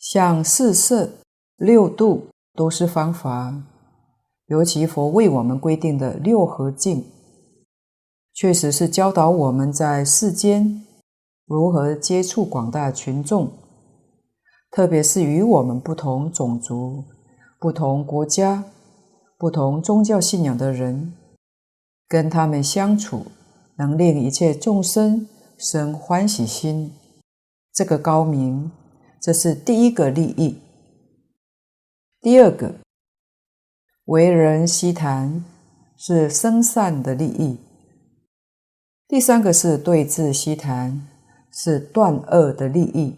[0.00, 1.10] 像四摄、
[1.56, 2.26] 六度
[2.56, 3.54] 都是方法。
[4.46, 7.04] 尤其佛为我们规定的六和敬，
[8.34, 10.84] 确实是教导我们在世间
[11.46, 13.48] 如何接触广大群众。
[14.72, 17.04] 特别是与我们不同种族、
[17.60, 18.64] 不同国家、
[19.38, 21.14] 不同宗教信仰的人，
[22.08, 23.26] 跟他们相处，
[23.78, 26.92] 能令一切众生生欢喜心，
[27.76, 28.72] 这个高明，
[29.20, 30.62] 这是第一个利益。
[32.22, 32.74] 第二个，
[34.06, 35.44] 为人悉檀，
[35.94, 37.58] 是生善的利益。
[39.06, 41.06] 第三个是对治悉檀，
[41.52, 43.16] 是断恶的利益。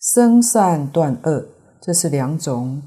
[0.00, 1.46] 生善断恶，
[1.82, 2.82] 这是两种。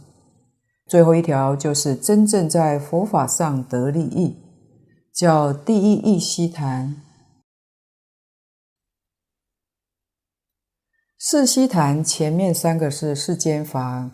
[0.88, 4.36] 最后一条就是真正在佛法上得利益，
[5.14, 7.04] 叫第一义悉檀。
[11.26, 14.12] 四悉檀前面三个是世间法，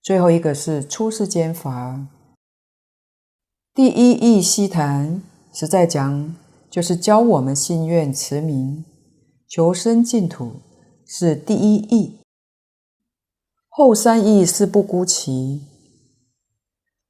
[0.00, 2.06] 最后一个是出世间法。
[3.74, 5.22] 第一义悉檀
[5.52, 6.34] 实在讲，
[6.70, 8.82] 就是教我们信愿持名，
[9.46, 10.62] 求生净土
[11.06, 12.18] 是第一义，
[13.68, 15.60] 后三义是不孤奇。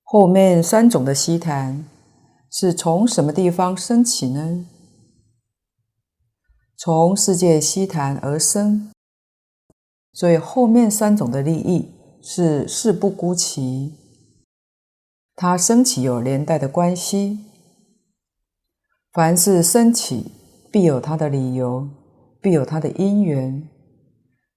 [0.03, 1.85] 后面三种的希昙
[2.51, 4.67] 是从什么地方升起呢？
[6.77, 8.92] 从世界希昙而生，
[10.13, 11.91] 所以后面三种的利益
[12.23, 13.95] 是事不孤奇，
[15.35, 17.41] 它升起有连带的关系。
[19.13, 20.33] 凡是升起，
[20.71, 21.89] 必有它的理由，
[22.41, 23.69] 必有它的因缘。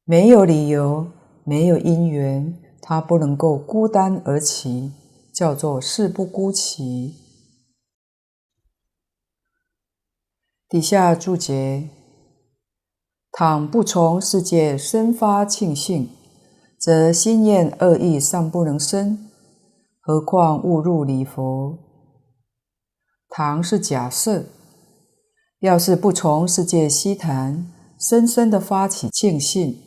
[0.03, 1.12] 没有理由，
[1.43, 4.91] 没有因缘，它不能够孤单而起。
[5.36, 7.14] 叫做事不孤奇。
[10.70, 11.89] 底下注解：
[13.38, 16.10] 倘不从世界生发庆幸，
[16.80, 19.28] 则心念恶意尚不能生，
[20.00, 21.78] 何况误入礼佛？
[23.28, 24.46] 唐是假设，
[25.60, 27.70] 要是不从世界希昙，
[28.00, 29.82] 深深的发起庆幸，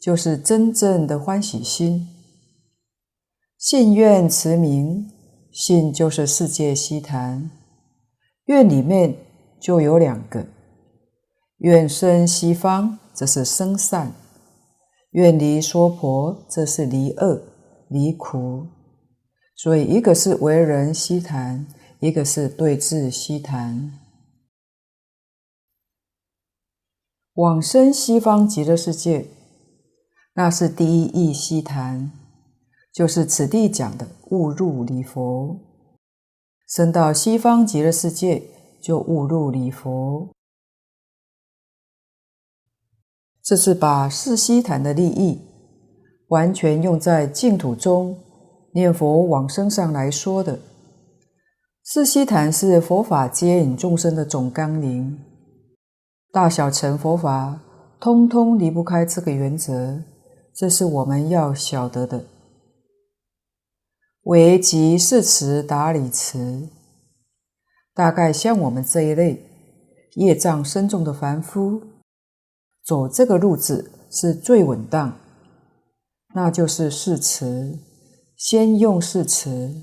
[0.00, 2.06] 就是真正的欢喜心。
[3.58, 5.10] 信愿持名，
[5.50, 7.50] 信就是世界希昙，
[8.44, 9.16] 愿里面
[9.60, 10.46] 就有两个，
[11.58, 14.12] 愿生西方，这是生善；
[15.12, 17.42] 愿离娑婆，这是离恶、
[17.88, 18.66] 离苦。
[19.54, 21.66] 所以一个是为人希谈，
[22.00, 23.98] 一个是对治希谈。
[27.34, 29.26] 往生西方极乐世界，
[30.34, 32.12] 那是第一义希谈。
[32.92, 35.58] 就是此地讲的误入礼佛，
[36.66, 38.42] 生到西方极乐世界
[38.82, 40.35] 就误入礼佛。
[43.46, 45.40] 这是把四希昙的利益
[46.30, 48.18] 完全用在净土中
[48.72, 50.58] 念佛往生上来说的。
[51.84, 55.20] 四希昙是佛法接引众生的总纲领，
[56.32, 57.60] 大小乘佛法
[58.00, 60.02] 通通离不开这个原则，
[60.52, 62.24] 这是我们要晓得的。
[64.24, 66.68] 唯即事持达理持，
[67.94, 69.40] 大概像我们这一类
[70.16, 71.80] 业障深重的凡夫，
[72.86, 75.18] 走这个路子是最稳当，
[76.34, 77.80] 那就是誓词，
[78.36, 79.82] 先用誓词。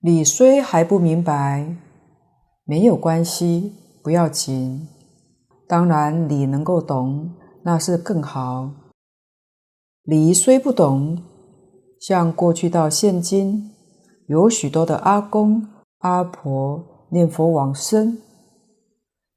[0.00, 1.76] 理虽还不明白，
[2.64, 4.86] 没有关系，不要紧。
[5.66, 8.70] 当然，理能够懂，那是更好。
[10.02, 11.24] 理虽不懂，
[11.98, 13.70] 像过去到现今，
[14.28, 15.66] 有许多的阿公
[16.00, 18.18] 阿婆念佛往生，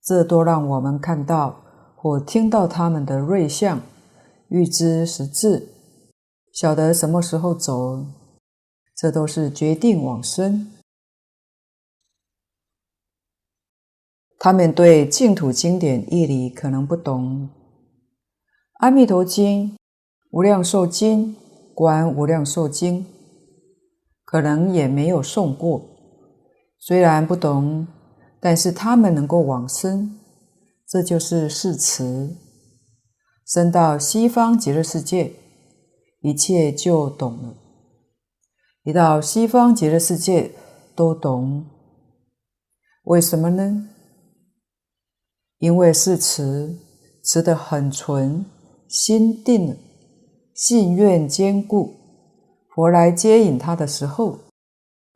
[0.10, 1.62] 这都让我们看到
[1.96, 3.80] 或听到他们的瑞相，
[4.48, 5.68] 预知时至，
[6.52, 8.08] 晓得什么时候走，
[8.98, 10.72] 这都是决定往生。
[14.40, 17.48] 他们对净土经典义理可能不懂，
[18.80, 19.70] 《阿弥陀经》。
[20.32, 21.36] 无量寿经，
[21.76, 23.06] 观无量寿经，
[24.26, 25.84] 可能也没有诵过。
[26.80, 27.88] 虽然不懂，
[28.40, 30.20] 但是他们能够往生，
[30.88, 32.36] 这就是誓持。
[33.46, 35.34] 生到西方极乐世界，
[36.22, 37.56] 一切就懂了。
[38.84, 40.52] 一到西方极乐世界
[40.96, 41.66] 都懂，
[43.04, 43.90] 为什么呢？
[45.58, 46.78] 因为事持，
[47.24, 48.46] 持得很纯，
[48.88, 49.76] 心定了。
[50.54, 51.96] 信愿坚固，
[52.74, 54.40] 佛来接引他的时候，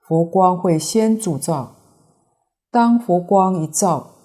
[0.08, 1.76] 佛光会先助照。
[2.74, 4.16] 当佛光一照，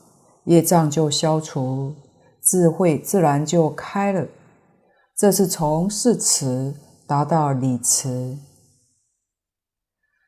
[0.44, 1.94] 业障就消除，
[2.42, 4.26] 智慧自然就开了。
[5.14, 6.74] 这是从事持
[7.07, 8.38] 达到理持，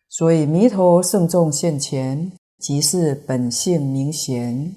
[0.09, 4.77] 所以弥陀圣众现前，即是本性明显。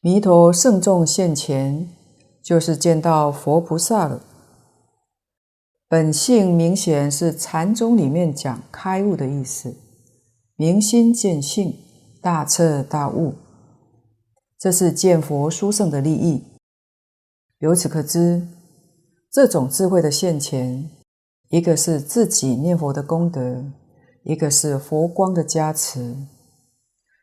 [0.00, 1.88] 弥陀圣众现前。
[2.42, 4.24] 就是见到佛菩萨了。
[5.86, 9.76] 本性明显是禅宗里面讲开悟的意思，
[10.60, 11.74] 明心见性，
[12.20, 13.32] 大彻大悟，
[14.58, 16.44] 这是见佛殊胜的利益。
[17.60, 18.46] 由此可知，
[19.32, 20.90] 这种智慧的现前，
[21.48, 23.64] 一个是自己念佛的功德，
[24.22, 26.14] 一个是佛光的加持，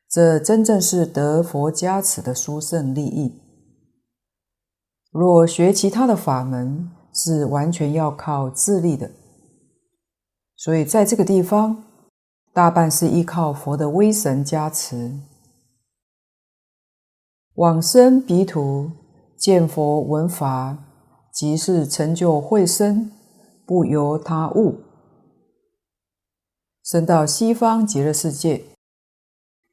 [0.09, 3.39] 这真正是得佛加持的殊胜利益。
[5.11, 9.11] 若学其他的法门，是完全要靠自力的。
[10.55, 11.83] 所以在这个地方，
[12.57, 15.19] 大半是依靠佛的威神加持。
[17.53, 18.89] 往生彼土，
[19.37, 20.75] 见佛闻法，
[21.31, 23.11] 即是成就慧身，
[23.63, 24.79] 不由他物。
[26.83, 28.63] 生到西方极乐世界，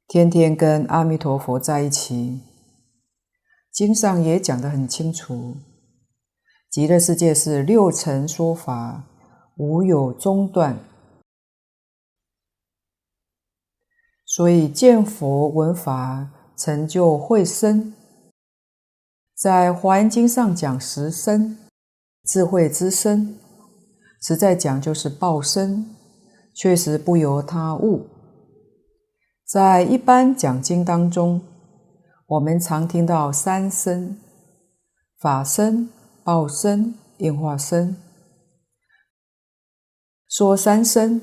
[0.07, 2.43] 天天跟阿弥陀佛在一起。
[3.73, 5.57] 经上也讲得很清楚，
[6.71, 9.05] 极乐世界是六尘说法，
[9.57, 10.79] 无有中断。
[14.35, 17.95] 所以见佛闻法，成就慧身。
[19.37, 21.57] 在《华严经》上讲十身，
[22.25, 23.39] 智慧之身，
[24.21, 25.89] 实在讲就是报身，
[26.53, 28.09] 确实不由他物。
[29.47, 31.41] 在一般讲经当中，
[32.27, 34.19] 我们常听到三身：
[35.21, 35.89] 法身、
[36.25, 37.97] 报身、应化身。
[40.29, 41.23] 说三身，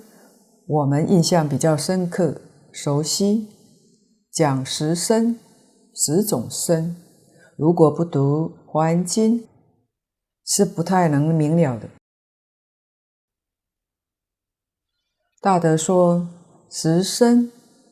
[0.66, 2.40] 我们印象比较深刻。
[2.72, 3.50] 熟悉
[4.32, 5.38] 讲十生，
[5.94, 6.96] 十种生，
[7.58, 9.42] 如果不读《华严经》，
[10.46, 11.90] 是不太能明了的。
[15.42, 16.28] 大德说，
[16.70, 17.52] 十生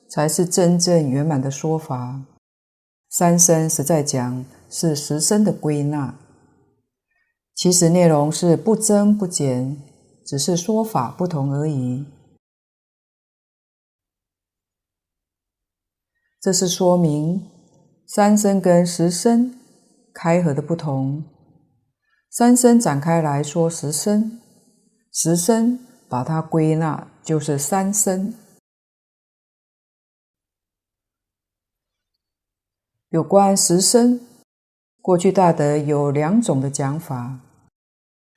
[0.09, 2.21] 才是真正圆满的说法，
[3.09, 6.17] 三生实在讲是十生的归纳，
[7.53, 9.77] 其实内容是不增不减，
[10.25, 12.05] 只是说法不同而已。
[16.41, 17.49] 这是说明
[18.07, 19.59] 三生跟十生
[20.13, 21.21] 开合的不同。
[22.29, 24.39] 三生展开来说十生，
[25.11, 28.33] 十生把它归纳就是三生。
[33.09, 34.21] 有关十生，
[35.01, 37.41] 过去大德有两种的讲法。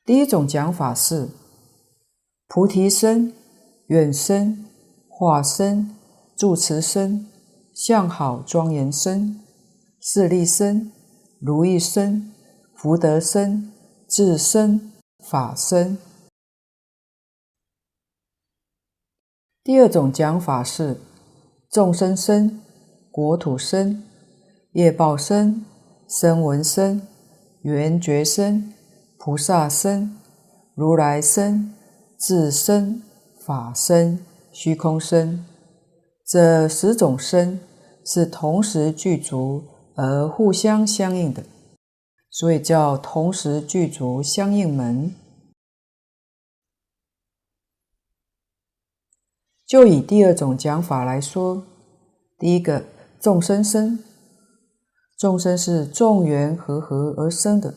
[0.05, 1.29] 第一种讲法是
[2.49, 3.33] 菩提身、
[3.87, 4.65] 愿身、
[5.09, 5.95] 化身、
[6.35, 7.29] 住持身。
[7.85, 9.41] 相好庄严身、
[10.01, 10.93] 势力身、
[11.41, 12.33] 如意身、
[12.77, 13.73] 福德身、
[14.09, 15.99] 智身、法身。
[19.65, 21.01] 第二种讲法是
[21.73, 22.61] 众生身、
[23.11, 24.05] 国土身、
[24.75, 25.65] 业报身、
[26.09, 27.03] 声闻身、
[27.63, 28.73] 缘觉身、
[29.19, 30.17] 菩萨身、
[30.77, 31.75] 如来身、
[32.17, 33.03] 智身、
[33.45, 35.45] 法身、虚空身。
[36.25, 37.61] 这十种身
[38.05, 41.45] 是同时具足而互相相应的，
[42.31, 45.15] 所以叫同时具足相应门。
[49.67, 51.65] 就以第二种讲法来说，
[52.39, 52.85] 第一个
[53.19, 53.99] 众生身，
[55.17, 57.75] 众生是众缘和合而生的，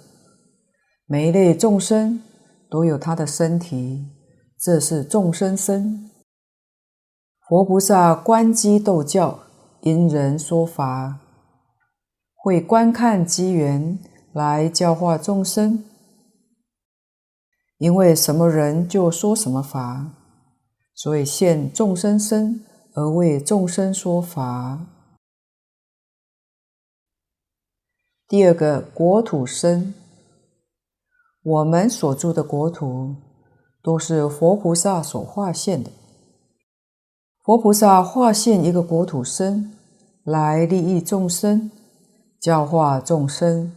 [1.05, 2.21] 每一类众生
[2.69, 4.05] 都有他的身体，
[4.59, 6.09] 这是众生身。
[7.47, 9.44] 佛菩萨观机逗教，
[9.85, 11.19] 因人说法，
[12.33, 13.99] 会观看机缘
[14.33, 15.83] 来教化众生。
[17.77, 20.09] 因为什么人就说什么法，
[20.95, 22.65] 所以现众生身
[22.95, 24.87] 而为众生说法。
[28.27, 29.93] 第二个国土身，
[31.43, 33.15] 我们所住的国土
[33.83, 35.91] 都是佛菩萨所化现的。
[37.45, 39.71] 佛菩萨化现一个国土身
[40.23, 41.69] 来利益众生，
[42.41, 43.71] 教化众生，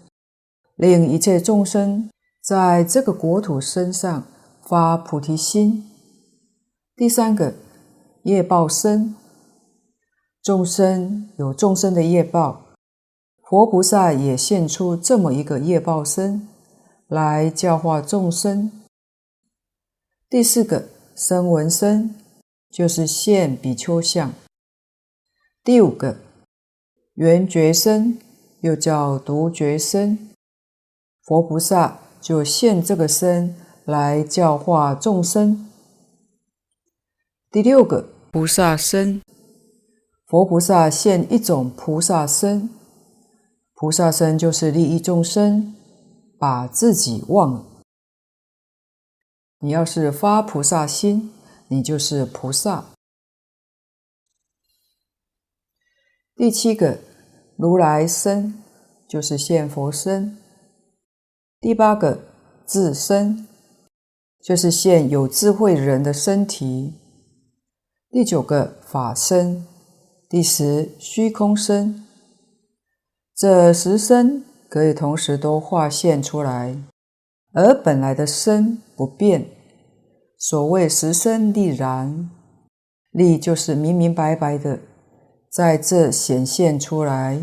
[0.77, 2.09] 令一切众生
[2.41, 4.25] 在这个国土身上
[4.63, 5.87] 发菩提心。
[6.97, 7.53] 第三个
[8.23, 9.15] 业报身，
[10.43, 12.63] 众生有众生的业报，
[13.43, 16.49] 佛菩萨也现出这么一个业报身
[17.07, 18.73] 来教化众生。
[20.31, 22.15] 第四个声闻身。
[22.71, 24.33] 就是现比丘相。
[25.65, 26.19] 第五个
[27.15, 28.19] 缘觉身，
[28.61, 30.31] 又叫独觉身，
[31.23, 33.55] 佛菩萨就现这个身
[33.85, 35.71] 来教化众生。
[37.51, 39.23] 第六个菩萨身，
[40.27, 42.71] 佛菩萨现一种菩萨身，
[43.75, 45.75] 菩萨身就是利益众生，
[46.39, 47.65] 把自己忘了。
[49.61, 51.33] 你要是发菩萨心。
[51.69, 52.87] 你就是菩萨。
[56.35, 56.99] 第七个
[57.57, 58.63] 如来身
[59.09, 60.39] 就是现佛身。
[61.61, 62.21] 第八个
[62.67, 63.49] 智身
[64.41, 66.95] 就是现有智慧人的身体。
[68.11, 69.67] 第九个法身，
[70.29, 72.07] 第十虚空身。
[73.35, 76.77] 这十身可以同时都化现出来，
[77.53, 79.58] 而本来的身不变。
[80.39, 82.31] 所谓十身力然，
[83.11, 84.79] 力就是明明白白的
[85.51, 87.43] 在这显现出来，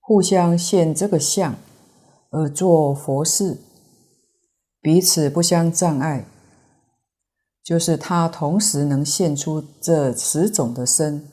[0.00, 1.54] 互相现这个相
[2.30, 3.58] 而做佛事，
[4.80, 6.24] 彼此不相障碍。
[7.62, 11.28] 就是他同时能现出这十种的身，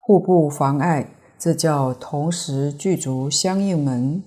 [0.00, 1.08] 互不妨碍，
[1.38, 4.22] 这叫同时具足相应门。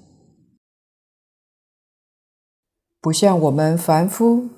[3.00, 4.50] 不像我们凡夫，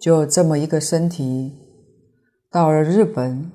[0.00, 1.52] 就这么一个身体，
[2.50, 3.50] 到了日本，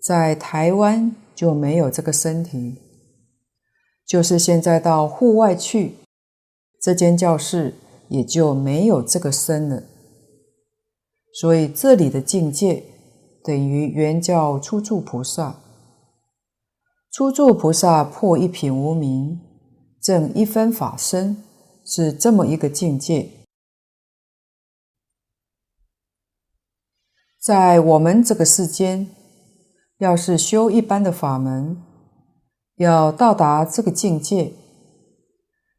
[0.00, 2.76] 在台湾就没有这个身体，
[4.06, 5.94] 就是现在到户外去，
[6.80, 7.74] 这间教室
[8.08, 9.82] 也就没有这个身了。
[11.40, 12.84] 所以这里的境界
[13.42, 15.56] 等于圆教初住菩萨，
[17.10, 19.40] 初住菩萨破一品无明，
[20.00, 21.42] 证一分法身，
[21.84, 23.28] 是这么一个境界。
[27.42, 29.08] 在我们这个世间，
[29.98, 31.76] 要是修一般的法门，
[32.76, 34.52] 要到达这个境界，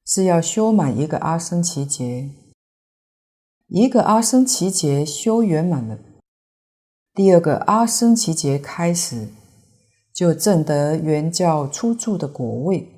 [0.06, 2.32] 是要修满一个阿僧祇劫。
[3.68, 5.98] 一个阿僧祇劫修圆满了，
[7.14, 9.30] 第二个阿僧祇劫开始，
[10.14, 12.90] 就证得圆教初住的果位，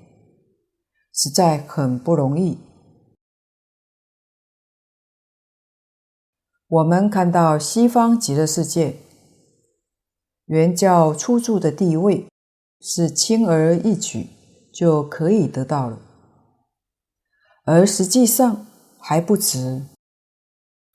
[1.13, 2.57] 实在很不容易。
[6.67, 8.97] 我们看到西方极乐世界，
[10.45, 12.27] 原教初住的地位
[12.81, 14.29] 是轻而易举
[14.73, 15.99] 就可以得到了，
[17.65, 18.65] 而实际上
[18.97, 19.83] 还不止。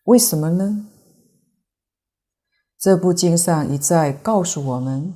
[0.05, 0.87] 为什么呢？
[2.77, 5.15] 这部经上一再告诉我们，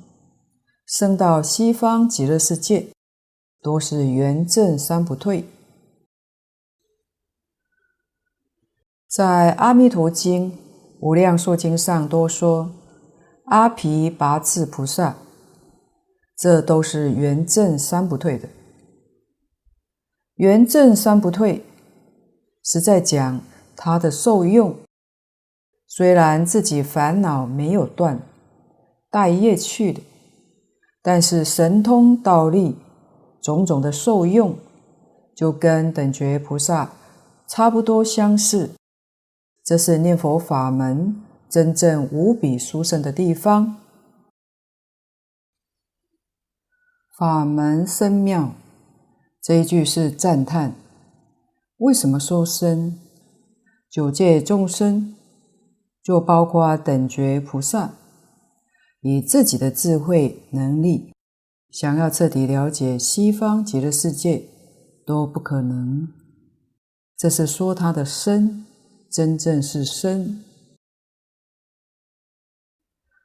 [0.86, 2.90] 生到西方极乐世界，
[3.60, 5.48] 多是圆正三不退。
[9.14, 10.50] 在《阿弥陀经》
[10.98, 12.68] 《无量寿经》上都说，
[13.44, 15.14] 阿毗跋致菩萨，
[16.36, 18.48] 这都是圆证三不退的。
[20.34, 21.64] 圆证三不退，
[22.64, 23.40] 是在讲
[23.76, 24.74] 他的受用。
[25.86, 28.20] 虽然自己烦恼没有断，
[29.12, 30.00] 带业去的，
[31.00, 32.76] 但是神通道力
[33.40, 34.56] 种种的受用，
[35.36, 36.90] 就跟等觉菩萨
[37.46, 38.70] 差不多相似。
[39.64, 43.76] 这是念佛法门真正无比殊胜的地方。
[47.18, 48.54] 法门深妙，
[49.42, 50.74] 这一句是赞叹。
[51.78, 53.00] 为什么说深？
[53.90, 55.16] 九界众生。
[56.04, 57.94] 就包括等觉菩萨，
[59.00, 61.14] 以自己的智慧能力，
[61.70, 64.46] 想要彻底了解西方极乐世界
[65.06, 66.06] 都不可能。
[67.16, 68.66] 这是说他的身
[69.14, 70.42] 真正是身。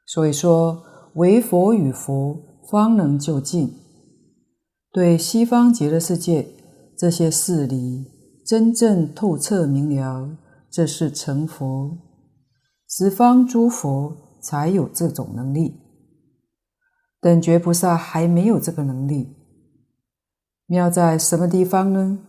[0.06, 0.84] 所以说，
[1.14, 3.74] 唯佛与佛方能就近。
[4.92, 6.48] 对西方极乐世界
[6.96, 8.04] 这些事理
[8.46, 10.36] 真正透彻明了，
[10.70, 11.98] 这是成佛。
[12.88, 15.80] 十方诸佛才有这种能力，
[17.20, 19.36] 等觉菩萨还没有这个能力。
[20.66, 22.20] 妙在什么地方呢？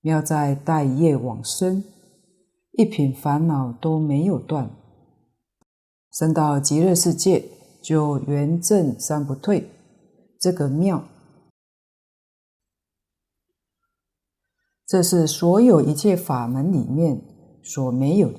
[0.00, 1.82] 妙在带业往生，
[2.76, 4.70] 一品烦恼都没有断，
[6.12, 7.42] 升到极乐世界
[7.82, 9.70] 就圆证三不退，
[10.38, 11.02] 这个妙。
[14.86, 17.20] 这是所有一切法门里面
[17.64, 18.38] 所没有的。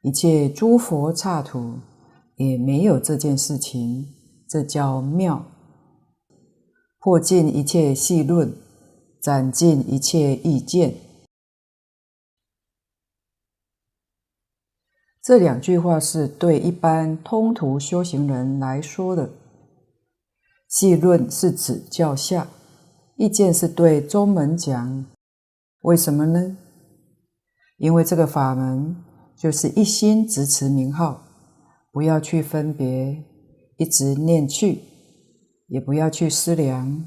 [0.00, 1.74] 一切诸佛刹土
[2.36, 4.06] 也没有这件事情，
[4.48, 5.44] 这叫妙。
[7.00, 8.52] 破尽一切戏论，
[9.20, 11.05] 斩尽一切意见。
[15.26, 19.28] 这两句话是对一般通途修行人来说的。
[20.68, 22.46] 细论是指教下，
[23.16, 25.04] 意见是对宗门讲。
[25.82, 26.56] 为什么呢？
[27.78, 28.94] 因为这个法门。
[29.36, 31.20] 就是一心执持名号，
[31.92, 33.22] 不要去分别，
[33.76, 34.80] 一直念去，
[35.66, 37.04] 也不要去思量，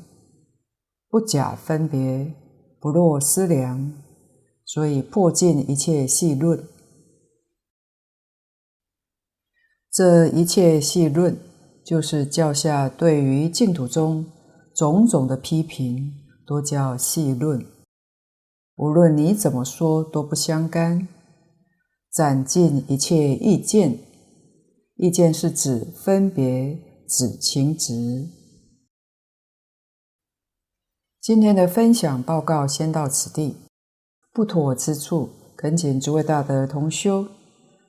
[1.10, 2.32] 不假分别，
[2.80, 3.92] 不落思量，
[4.64, 6.64] 所以破尽一切细论。
[9.92, 11.38] 这一切细论，
[11.84, 14.26] 就是教下对于净土中
[14.76, 16.14] 种种的批评，
[16.46, 17.66] 都叫细论。
[18.76, 21.08] 无论你怎么说，都不相干。
[22.12, 24.00] 斩尽一切意见，
[24.96, 26.78] 意见是指分别、
[27.08, 28.28] 指情执。
[31.20, 33.58] 今天的分享报告先到此地，
[34.32, 37.28] 不妥之处，恳请诸位大德同修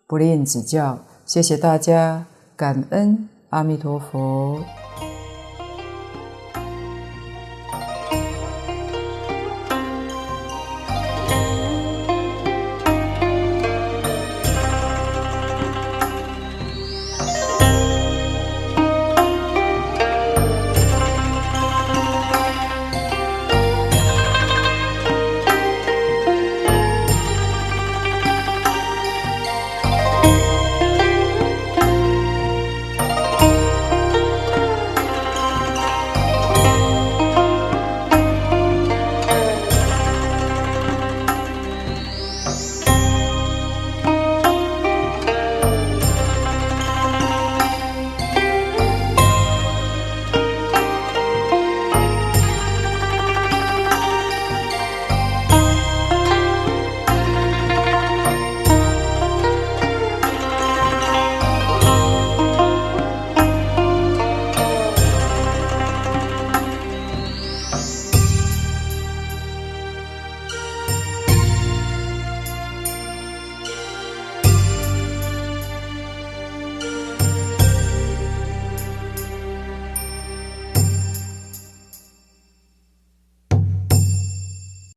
[0.06, 1.04] 不吝指教。
[1.30, 2.26] 谢谢大家，
[2.56, 4.64] 感恩阿弥陀佛。